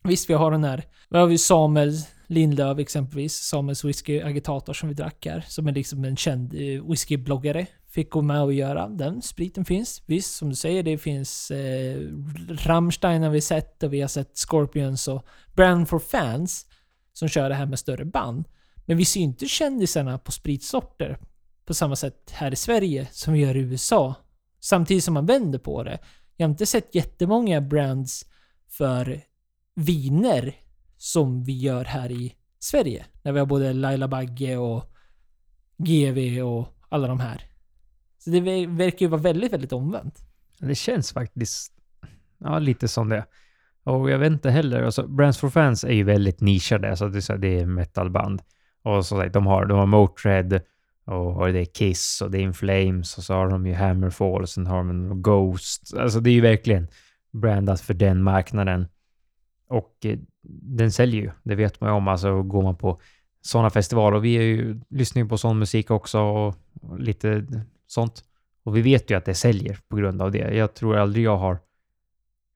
[0.05, 0.85] Visst, vi har den här...
[1.09, 1.93] Vi har ju Samuel
[2.27, 3.35] Lindlöf exempelvis.
[3.35, 5.45] Samuels whisky agitator som vi drack här.
[5.49, 7.67] Som är liksom en känd eh, whiskybloggare.
[7.87, 8.89] Fick gå med och göra.
[8.89, 10.03] Den spriten finns.
[10.07, 12.01] Visst, som du säger, det finns eh,
[12.49, 16.67] Rammstein har vi sett och vi har sett Scorpions och Brand for Fans.
[17.13, 18.45] Som kör det här med större band.
[18.87, 21.19] Men vi ser ju inte kändisarna på spritsorter
[21.67, 24.15] på samma sätt här i Sverige som vi gör i USA.
[24.61, 25.99] Samtidigt som man vänder på det.
[26.37, 28.27] Jag har inte sett jättemånga brands
[28.69, 29.21] för
[29.75, 30.55] viner
[30.97, 33.07] som vi gör här i Sverige.
[33.23, 34.85] När vi har både Laila Bagge och
[35.77, 37.45] GV och alla de här.
[38.19, 40.19] Så det verkar ju vara väldigt, väldigt omvänt.
[40.59, 41.73] Det känns faktiskt
[42.39, 43.25] ja, lite som det.
[43.85, 47.31] Och jag vet inte heller, alltså Brands for Fans är ju väldigt nischade, alltså det
[47.31, 48.43] är, ett det är metalband.
[48.83, 50.61] Och så de har, de har Motörhead
[51.05, 54.43] och det är Kiss och det är In Flames och så har de ju Hammerfall
[54.43, 55.95] och sen har de Ghost.
[55.97, 56.89] Alltså det är ju verkligen
[57.33, 58.89] brandat för den marknaden.
[59.73, 60.19] Och eh,
[60.63, 62.09] den säljer ju, det vet man ju om.
[62.09, 63.01] Alltså går man på
[63.41, 66.55] sådana festivaler och vi är ju, lyssnar ju på sån musik också och
[66.99, 67.47] lite
[67.87, 68.25] sånt.
[68.63, 70.55] Och vi vet ju att det säljer på grund av det.
[70.55, 71.59] Jag tror aldrig jag har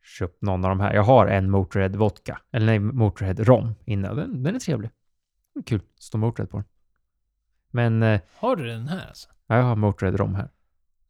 [0.02, 0.94] köpt någon av de här.
[0.94, 4.14] Jag har en Motörhead vodka, eller nej, Motörhead rom inne.
[4.14, 4.90] Den, den är trevlig.
[5.66, 5.80] Kul.
[5.98, 6.66] Står Motörhead på den.
[7.70, 8.02] Men...
[8.02, 9.28] Eh, har du den här alltså?
[9.46, 10.48] Ja, jag har Motörhead rom här.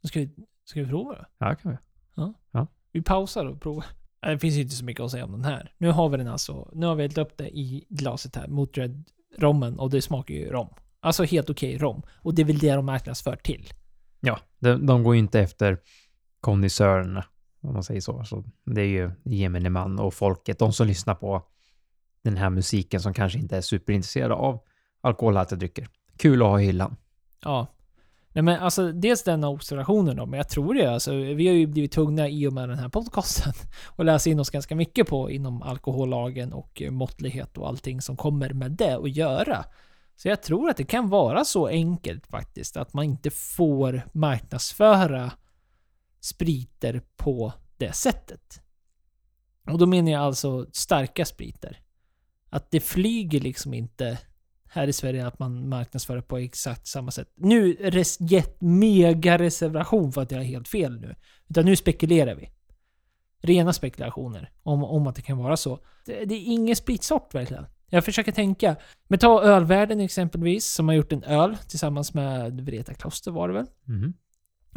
[0.04, 0.30] Ska vi,
[0.64, 1.24] ska vi prova då?
[1.38, 1.78] Ja, det kan vi.
[2.14, 2.34] Ja.
[2.50, 2.66] ja.
[2.92, 3.84] Vi pausar och provar.
[4.26, 5.72] Det finns ju inte så mycket att säga om den här.
[5.78, 6.70] Nu har vi den alltså.
[6.72, 8.48] Nu har vi hällt upp det i glaset här.
[8.48, 9.04] Motörhead
[9.38, 10.68] rommen och det smakar ju rom.
[11.00, 12.02] Alltså helt okej rom.
[12.22, 13.68] Och det är väl det de marknadsför till.
[14.20, 15.78] Ja, de, de går ju inte efter
[16.40, 17.24] kondisörerna,
[17.60, 18.24] om man säger så.
[18.24, 21.42] så det är ju gemene man och folket, de som lyssnar på
[22.22, 24.60] den här musiken som kanske inte är superintresserade av
[25.00, 25.88] alkoholhaltiga drycker.
[26.16, 26.96] Kul att ha i hyllan.
[27.44, 27.66] Ja.
[28.36, 30.86] Nej men alltså dels den observationen då, men jag tror det.
[30.86, 33.52] Alltså, vi har ju blivit tvungna i och med den här podcasten
[33.96, 38.16] att läsa in oss ganska mycket på inom alkohollagen och eh, måttlighet och allting som
[38.16, 39.64] kommer med det att göra.
[40.16, 45.32] Så jag tror att det kan vara så enkelt faktiskt att man inte får marknadsföra
[46.20, 48.62] spriter på det sättet.
[49.70, 51.80] Och då menar jag alltså starka spriter.
[52.50, 54.18] Att det flyger liksom inte
[54.76, 57.28] här i Sverige att man marknadsför på exakt samma sätt.
[57.34, 61.14] Nu res, gett mega reservation för att jag är helt fel nu.
[61.48, 62.50] Utan nu spekulerar vi.
[63.42, 65.78] Rena spekulationer om, om att det kan vara så.
[66.06, 67.66] Det, det är ingen spritsort verkligen.
[67.90, 68.76] Jag försöker tänka.
[69.08, 73.54] Men ta ölvärlden exempelvis, som har gjort en öl tillsammans med Vreta Kloster var det
[73.54, 73.66] väl?
[73.88, 74.12] Mm.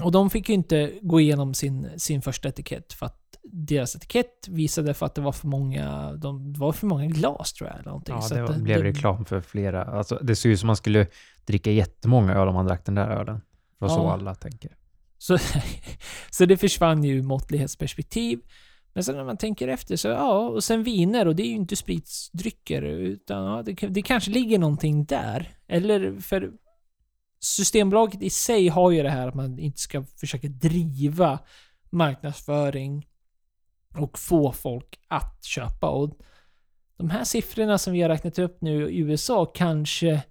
[0.02, 4.48] Och de fick ju inte gå igenom sin, sin första etikett för att deras etikett
[4.48, 7.80] visade för att det var för många, de, det var för många glas tror jag.
[7.80, 8.16] Eller någonting.
[8.22, 9.84] Ja, det, det blev det, reklam för flera.
[9.84, 11.08] Alltså, det ser ut som man skulle
[11.46, 13.36] dricka jättemånga öl om man drack den där ölen.
[13.36, 13.96] Det var ja.
[13.96, 14.76] så alla tänker.
[15.18, 15.38] Så,
[16.32, 18.40] så det försvann ju måttlighetsperspektiv.
[18.94, 21.56] Men sen när man tänker efter så, ja, och sen viner och det är ju
[21.56, 25.54] inte spritsdrycker utan ja, det, det kanske ligger någonting där.
[25.68, 26.52] Eller för
[27.42, 31.40] Systembolaget i sig har ju det här att man inte ska försöka driva
[31.90, 33.08] marknadsföring
[33.98, 35.90] och få folk att köpa.
[35.90, 36.20] Och
[36.98, 40.22] de här siffrorna som vi har räknat upp nu i USA kanske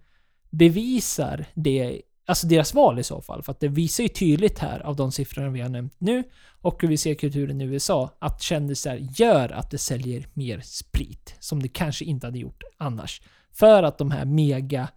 [0.50, 3.42] bevisar det, alltså deras val i så fall.
[3.42, 6.24] För att det visar ju tydligt här av de siffrorna vi har nämnt nu
[6.60, 11.34] och hur vi ser kulturen i USA att kändisar gör att det säljer mer sprit
[11.40, 13.22] som det kanske inte hade gjort annars.
[13.52, 14.88] För att de här mega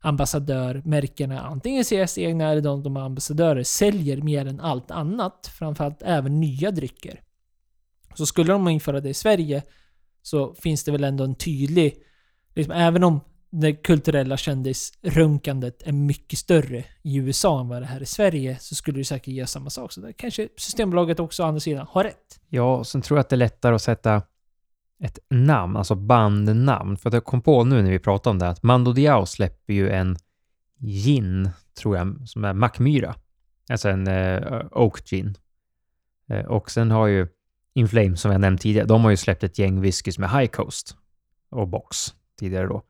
[0.00, 5.50] ambassadörmärkena, antingen CS egna eller de, de ambassadörer, säljer mer än allt annat.
[5.58, 7.20] Framförallt även nya drycker.
[8.14, 9.62] Så skulle de införa det i Sverige
[10.22, 11.96] så finns det väl ändå en tydlig...
[12.54, 18.02] Liksom, även om det kulturella kändisrunkandet är mycket större i USA än vad det är
[18.02, 19.92] i Sverige så skulle det säkert ge samma sak.
[19.92, 22.40] Så där kanske Systembolaget också å andra sidan har rätt.
[22.48, 24.22] Ja, och sen tror jag att det är lättare att sätta
[25.00, 26.96] ett namn, alltså bandnamn.
[26.96, 29.72] För att jag kom på nu när vi pratade om det att Mando Diao släpper
[29.72, 30.16] ju en
[30.78, 33.14] gin, tror jag, som är Mackmyra.
[33.70, 35.34] Alltså en eh, Oak Gin.
[36.28, 37.28] Eh, och sen har ju
[37.74, 40.96] Inflame, som jag nämnt tidigare, de har ju släppt ett gäng whiskys med High Coast
[41.50, 42.82] och Box tidigare då.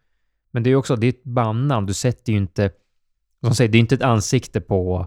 [0.50, 2.70] Men det är ju också, det är ett bandnamn, du sätter ju inte,
[3.44, 5.06] som säger, det är inte ett ansikte på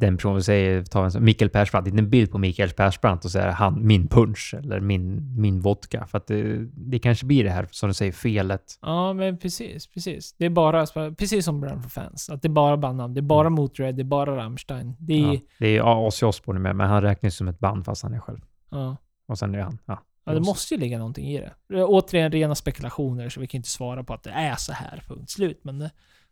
[0.00, 3.50] den personen säger, ta en Mikael Persbrandt, inte en bild på Mikael Persbrandt och säger
[3.50, 6.06] han min punch eller min, min vodka.
[6.06, 8.78] För att det, det kanske blir det här, som du säger, felet.
[8.82, 10.34] Ja, men precis, precis.
[10.38, 10.86] Det är bara,
[11.18, 13.14] precis som Brand for Fans, att det är bara bandnamn.
[13.14, 14.96] Det är bara Motörhead, det är bara Rammstein.
[14.98, 15.40] Det är, ja.
[15.58, 18.40] det är Ozzy Osbourne med, men han räknas som ett band fast han är själv.
[18.70, 18.96] Ja.
[19.26, 20.02] Och sen är han, ja.
[20.24, 21.84] Ja, det måste ju ligga någonting i det.
[21.84, 25.30] Återigen rena spekulationer, så vi kan inte svara på att det är så här, punkt
[25.30, 25.60] slut.
[25.62, 25.90] Men det,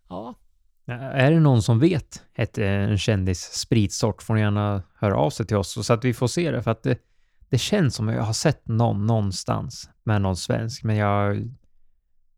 [0.09, 0.34] ja,
[0.86, 5.30] Är det någon som vet ett, eh, en kändis spritsort får ni gärna höra av
[5.30, 6.62] sig till oss så att vi får se det.
[6.62, 6.99] För att det,
[7.49, 11.51] det känns som att jag har sett någon någonstans med någon svensk, men jag,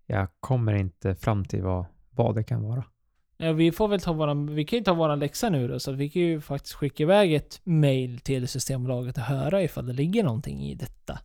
[0.07, 2.85] jag kommer inte fram till vad, vad det kan vara.
[3.43, 5.93] Ja, vi får väl ta våran, vi kan ju ta våran läxa nu då, så
[5.93, 10.25] vi kan ju faktiskt skicka iväg ett mail till Systembolaget och höra ifall det ligger
[10.25, 11.19] någonting i detta.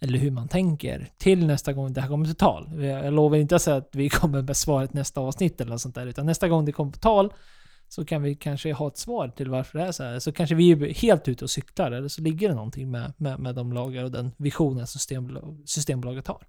[0.00, 2.84] Eller hur man tänker till nästa gång det här kommer till tal.
[2.84, 5.94] Jag lovar inte att säga att vi kommer med svaret nästa avsnitt eller något sånt
[5.94, 7.32] där, utan nästa gång det kommer på tal
[7.88, 10.18] så kan vi kanske ha ett svar till varför det är så här.
[10.18, 13.40] Så kanske vi är helt ute och cyklar, eller så ligger det någonting med, med,
[13.40, 16.46] med de lagar och den visionen som Systembolag, Systembolaget har.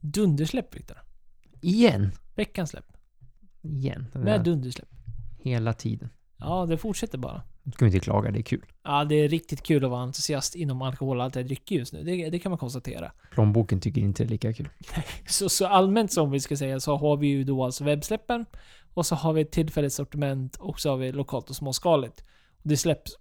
[0.00, 1.09] Dundersläpp, Viktor.
[1.60, 2.10] Igen!
[2.34, 2.86] Veckans släpp.
[3.62, 4.06] Igen.
[4.14, 4.88] Med där, dundersläpp.
[5.38, 6.08] hela tiden.
[6.38, 7.42] Ja, det fortsätter bara.
[7.62, 8.64] Nu ska vi inte klaga, det är kul.
[8.82, 12.02] Ja, det är riktigt kul att vara entusiast inom alkoholhaltiga drycker just nu.
[12.02, 13.12] Det, det kan man konstatera.
[13.30, 14.68] Plånboken tycker inte det är lika kul.
[15.28, 18.46] Så, så allmänt som vi ska säga så har vi ju då alltså webbsläppen.
[18.94, 22.24] Och så har vi ett tillfälligt sortiment och så har vi lokalt och småskaligt.
[22.62, 23.12] Det släpps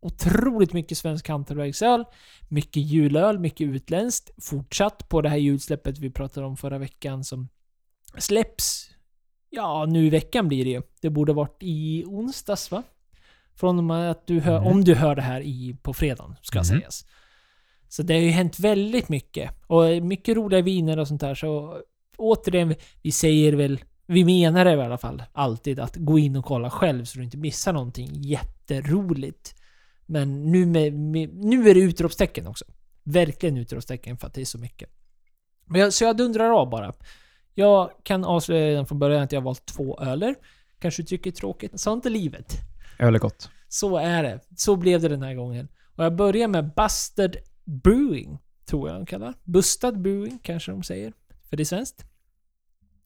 [0.00, 2.04] otroligt mycket svensk hantverksöl.
[2.48, 4.30] Mycket julöl, mycket utländskt.
[4.44, 7.48] Fortsatt på det här julsläppet vi pratade om förra veckan som
[8.18, 8.90] släpps.
[9.50, 10.82] Ja, nu i veckan blir det ju.
[11.00, 12.82] Det borde varit i onsdags va?
[13.54, 14.66] Från och med att du hör, Mhm.
[14.68, 16.64] om du hör det här i, på fredagen, ska Mhm.
[16.64, 17.06] sägas.
[17.88, 19.50] Så det har ju hänt väldigt mycket.
[19.66, 21.34] Och mycket roliga viner och sånt där.
[21.34, 21.82] Så
[22.16, 26.44] återigen, vi säger väl, vi menar det i alla fall alltid, att gå in och
[26.44, 29.54] kolla själv så du inte missar någonting jätteroligt.
[30.06, 32.64] Men nu, med, med, nu är det utropstecken också.
[33.04, 34.90] Verkligen utropstecken för att det är så mycket.
[35.64, 36.94] Men jag, så jag dundrar av bara.
[37.58, 40.34] Jag kan avslöja redan från början att jag har valt två öler.
[40.78, 41.80] Kanske tycker det är tråkigt.
[41.80, 42.52] Sånt är livet.
[42.98, 43.50] Öl är gott.
[43.68, 44.40] Så är det.
[44.56, 45.68] Så blev det den här gången.
[45.96, 49.34] Och jag börjar med Busted Brewing, tror jag de kallar.
[49.44, 51.12] Bustad Brewing kanske de säger.
[51.48, 52.04] För det är svenskt.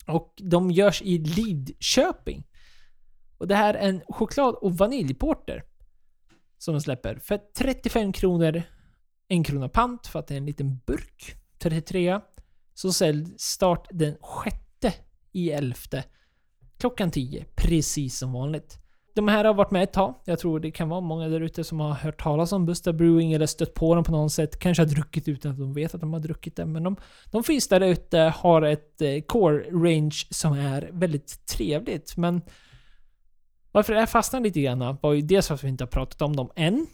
[0.07, 2.47] Och de görs i Lidköping.
[3.39, 5.65] Och det här är en choklad och vaniljporter.
[6.59, 8.63] Som de släpper för 35 kronor.
[9.29, 11.37] En krona pant för att det är en liten burk.
[11.59, 12.21] 33.
[12.81, 14.95] Så säljs start den sjätte
[15.33, 16.05] i elfte.
[16.78, 17.45] Klockan 10.
[17.55, 18.78] Precis som vanligt.
[19.14, 20.14] De här har varit med ett tag.
[20.24, 23.33] Jag tror det kan vara många där ute som har hört talas om Busta Brewing
[23.33, 24.59] eller stött på dem på något sätt.
[24.59, 26.66] Kanske har druckit utan att de vet att de har druckit det.
[26.66, 26.97] Men de,
[27.31, 32.16] de finns där ute, har ett eh, core range som är väldigt trevligt.
[32.16, 32.43] Men
[33.72, 36.22] varför det här fastnade lite grann var ju dels för att vi inte har pratat
[36.22, 36.87] om dem än.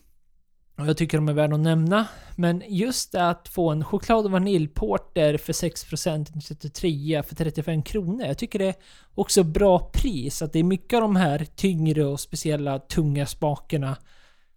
[0.79, 2.09] Och jag tycker de är värda att nämna.
[2.37, 8.27] Men just det att få en choklad och vaniljporter för 6% 33 för 35 kronor.
[8.27, 8.75] Jag tycker det är
[9.15, 10.43] också bra pris.
[10.43, 13.97] Att det är mycket av de här tyngre och speciella tunga smakerna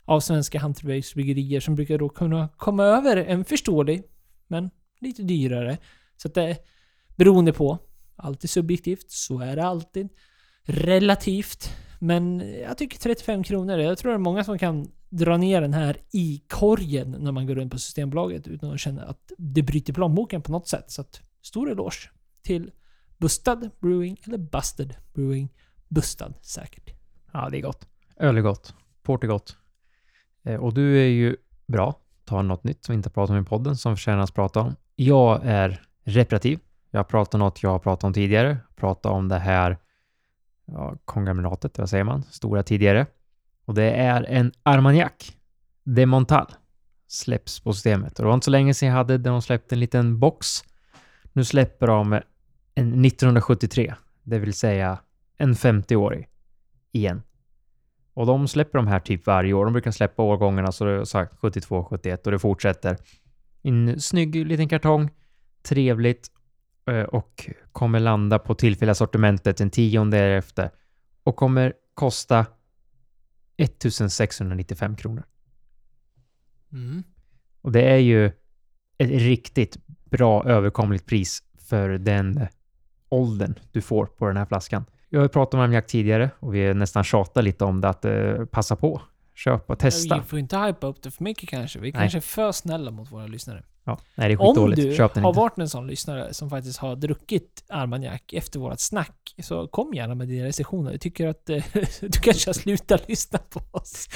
[0.06, 4.04] av svenska hantverksbryggerier som brukar då kunna komma över en förståelig,
[4.48, 4.70] men
[5.02, 5.78] lite dyrare.
[6.18, 6.58] Så att det är
[7.16, 7.78] beroende på.
[8.16, 10.10] Alltid subjektivt, så är det alltid.
[10.64, 11.70] Relativt.
[12.00, 15.74] Men jag tycker 35 kronor, jag tror det är många som kan dra ner den
[15.74, 19.94] här i korgen när man går runt på Systembolaget utan att känna att det bryter
[19.94, 20.92] plånboken på något sätt.
[20.92, 22.10] Så att stor eloge
[22.42, 22.72] till
[23.18, 25.50] Bustad Brewing, eller Busted Brewing.
[25.88, 26.90] Bustad säkert.
[27.32, 27.88] Ja, det är gott.
[28.18, 28.74] Öl är gott.
[29.04, 29.58] Port är gott.
[30.44, 31.36] Eh, och du är ju
[31.68, 32.00] bra.
[32.26, 34.76] Ta något nytt som vi inte pratat om i podden som förtjänar att prata om.
[34.96, 36.60] Jag är reparativ.
[36.92, 38.58] Jag pratar om något jag har pratat om tidigare.
[38.76, 39.78] Pratar om det här
[40.74, 42.24] ja, konglomeratet, vad säger man?
[42.24, 43.06] Stora tidigare.
[43.66, 45.32] Och det är en Armagnac
[45.84, 46.48] de Montal.
[47.08, 48.20] Släpps på systemet.
[48.20, 50.48] Och det var inte så länge sedan jag hade där de släppte en liten box.
[51.34, 52.14] Nu släpper de
[52.76, 53.94] en 1973,
[54.24, 55.00] det vill säga
[55.38, 56.28] en 50-årig
[56.92, 57.22] igen.
[58.14, 59.66] Och de släpper de här typ varje år.
[59.66, 62.98] De brukar släppa årgångarna så det är sagt 72, 71 och det fortsätter.
[63.62, 65.10] En snygg liten kartong.
[65.64, 66.32] Trevligt
[66.90, 70.70] eh, Och kommer landa på tillfälliga sortimentet en tionde därefter.
[71.24, 72.46] Och kommer kosta
[73.58, 75.24] 1695 kronor.
[76.72, 77.04] Mm.
[77.62, 78.26] Och det är ju
[78.98, 82.48] ett riktigt bra överkomligt pris för den
[83.10, 84.86] åldern du får på den här flaskan.
[85.10, 88.06] Jag har pratat om Armagnac tidigare och vi har nästan tjatat lite om det att
[88.06, 89.02] eh, passa på.
[89.36, 90.16] Köpa, testa.
[90.16, 91.80] Vi får inte hypa upp det för mycket kanske.
[91.80, 92.02] Vi Nej.
[92.02, 93.64] kanske är för snälla mot våra lyssnare.
[93.90, 95.40] Ja, nej det är Om du Köp den har inte.
[95.40, 100.16] varit en sån lyssnare som faktiskt har druckit Armagnac efter vårat snack, så kom gärna
[100.16, 100.92] med dina recensioner.
[100.92, 101.64] Jag tycker att eh,
[102.02, 104.08] du kanske har slutat lyssna på oss.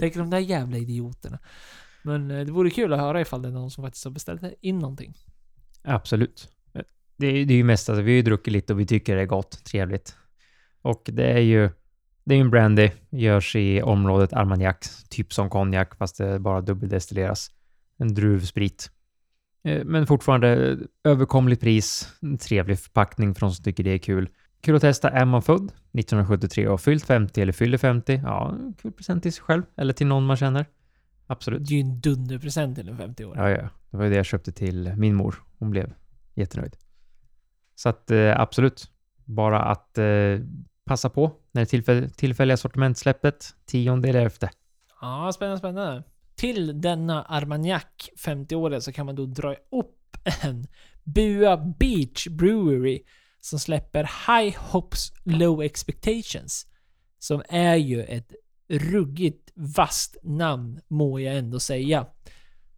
[0.00, 1.38] Tänker de där jävla idioterna.
[2.02, 4.42] Men eh, det vore kul att höra ifall det är någon som faktiskt har beställt
[4.60, 5.14] in någonting.
[5.82, 6.48] Absolut.
[7.16, 9.16] Det är, det är ju mest att vi har ju druckit lite och vi tycker
[9.16, 10.16] det är gott, trevligt.
[10.82, 11.70] Och det är ju,
[12.24, 17.50] det är en brandy, görs i området Armagnac, typ som konjak, fast det bara dubbeldestilleras.
[17.98, 18.90] En druvsprit.
[19.64, 24.28] Eh, Men fortfarande överkomligt pris, en trevlig förpackning för de som tycker det är kul.
[24.60, 25.10] Kul att testa.
[25.10, 29.42] Är man född 1973 och fyllt 50 eller fyller 50, ja, kul present till sig
[29.42, 30.66] själv eller till någon man känner.
[31.26, 31.68] Absolut.
[31.68, 33.36] Det är ju en dunderpresent till en 50 år.
[33.36, 33.68] Ja, ja.
[33.90, 35.34] Det var ju det jag köpte till min mor.
[35.58, 35.92] Hon blev
[36.34, 36.76] jättenöjd.
[37.74, 38.90] Så att eh, absolut,
[39.24, 40.04] bara att eh,
[40.84, 44.50] passa på när det tillfäll tillfälliga sortimentsläppet, tionde eller elfte.
[45.00, 46.02] Ja, spännande, spännande.
[46.42, 47.84] Till denna Armagnac
[48.16, 50.66] 50-åriga så kan man då dra upp en
[51.04, 53.02] Bua Beach Brewery
[53.40, 56.66] som släpper High Hopes Low Expectations.
[57.18, 58.32] Som är ju ett
[58.68, 62.06] ruggigt vasst namn, må jag ändå säga.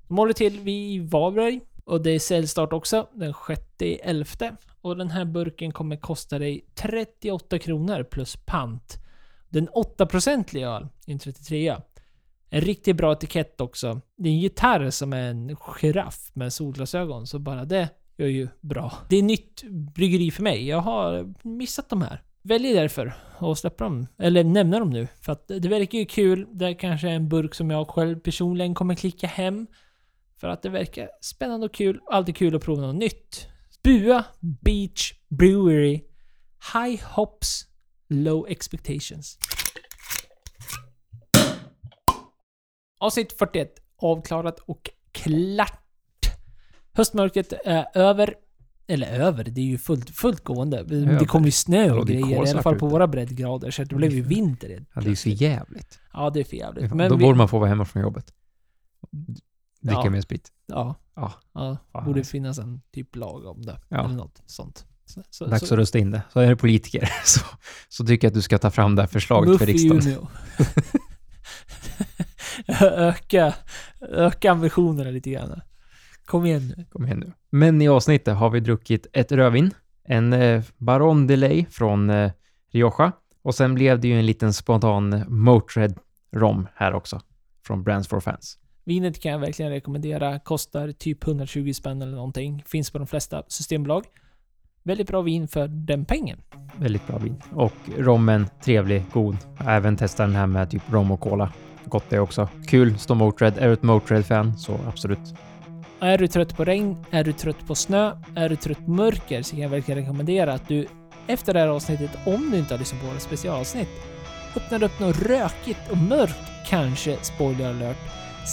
[0.08, 4.56] De håller till vid Varberg och det är säljstart också den 6.11.
[4.80, 8.98] Och den här burken kommer kosta dig 38 kronor plus pant.
[9.48, 11.76] Den 8-procentiga öl i en 33
[12.54, 14.00] en riktigt bra etikett också.
[14.16, 18.48] Det är en gitarr som är en giraff med solglasögon, så bara det gör ju
[18.60, 18.92] bra.
[19.08, 19.62] Det är nytt
[19.94, 20.68] bryggeri för mig.
[20.68, 22.22] Jag har missat de här.
[22.42, 25.08] Väljer därför att släppa dem, eller nämna dem nu.
[25.20, 26.46] För att det verkar ju kul.
[26.52, 29.66] Det är kanske är en burk som jag själv personligen kommer klicka hem.
[30.40, 32.00] För att det verkar spännande och kul.
[32.10, 33.48] Alltid kul att prova något nytt.
[33.82, 36.02] Bua Beach Brewery
[36.74, 37.66] High Hops
[38.08, 39.38] Low Expectations.
[43.04, 45.80] Avsnitt 41 avklarat och klart.
[46.92, 48.34] Höstmörkret är över.
[48.86, 50.82] Eller över, det är ju fullt, fullt gående.
[51.18, 52.46] Det kommer ju snö och grejer.
[52.46, 53.70] I alla fall på våra breddgrader.
[53.70, 54.68] Så det blev ju vinter.
[54.68, 55.98] helt Ja, det är ju så jävligt.
[56.12, 56.90] Ja, det är för jävligt.
[56.90, 58.32] Då Men vi, borde man få vara hemma från jobbet.
[59.80, 60.10] Dricka Ja.
[60.10, 60.52] mer sprit.
[60.66, 61.32] ja, Ja.
[61.52, 62.30] ja, borde nice.
[62.30, 63.80] finnas en typ lag om det.
[63.88, 64.04] Ja.
[64.04, 64.86] Eller något sånt.
[65.04, 66.22] Så, så, Dags så, att rösta in det.
[66.32, 67.40] Så är det politiker så,
[67.88, 70.06] så tycker jag att du ska ta fram det här förslaget Muff för i riksdagen.
[70.06, 70.28] Umeå.
[72.80, 73.54] öka,
[74.00, 75.60] öka ambitionerna lite grann.
[76.24, 76.84] Kom igen nu.
[76.90, 77.32] Kom igen nu.
[77.50, 79.70] Men i avsnittet har vi druckit ett rödvin,
[80.04, 82.30] en eh, Baron Delay från eh,
[82.72, 85.94] Rioja och sen blev det ju en liten spontan Motörhead
[86.32, 87.20] rom här också
[87.66, 88.58] från Brands for Fans.
[88.84, 90.38] Vinet kan jag verkligen rekommendera.
[90.38, 92.64] Kostar typ 120 spänn eller någonting.
[92.66, 94.04] Finns på de flesta systembolag.
[94.82, 96.40] Väldigt bra vin för den pengen.
[96.76, 97.42] Väldigt bra vin.
[97.52, 99.36] Och rommen, trevlig, god.
[99.58, 101.52] Jag har även testat den här med typ rom och cola.
[101.84, 102.48] Gott det också.
[102.66, 103.54] Kul, står Motörhead.
[103.58, 105.34] Är du ett Motörhead-fan så absolut.
[106.00, 107.04] Är du trött på regn?
[107.10, 108.12] Är du trött på snö?
[108.34, 109.42] Är du trött på mörker?
[109.42, 110.86] Så kan jag verkligen rekommendera att du
[111.26, 113.88] efter det här avsnittet, om du inte har lyssnat på våra specialavsnitt,
[114.56, 117.96] öppnar upp något rökigt och mörkt, kanske spoiler alert,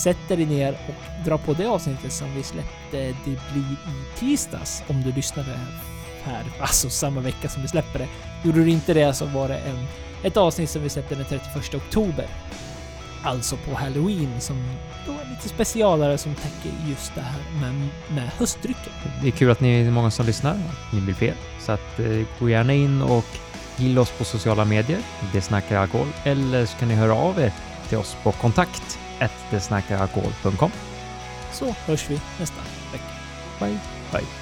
[0.04, 4.84] sätter dig ner och drar på det avsnittet som vi släppte, det blir i tisdags,
[4.88, 5.50] om du lyssnade
[6.24, 8.08] här, alltså samma vecka som vi släpper det.
[8.44, 9.86] Gjorde du inte det så var det en,
[10.24, 12.26] ett avsnitt som vi släppte den 31 oktober.
[13.24, 14.58] Alltså på Halloween som
[15.06, 18.94] då är lite specialare som täcker just det här med, med höstdrycken.
[19.22, 20.60] Det är kul att ni är många som lyssnar.
[20.94, 21.34] Ni vill fler.
[21.60, 23.26] Så att eh, gå gärna in och
[23.76, 25.00] gilla oss på sociala medier.
[25.34, 26.08] Det snackar alkohol.
[26.24, 27.54] Eller så kan ni höra av er
[27.90, 29.00] till oss på kontakt
[29.52, 30.72] desnackaralkohol.com.
[31.52, 32.62] Så hörs vi nästa
[32.92, 33.04] vecka.
[33.60, 33.80] Bye.
[34.12, 34.41] Bye.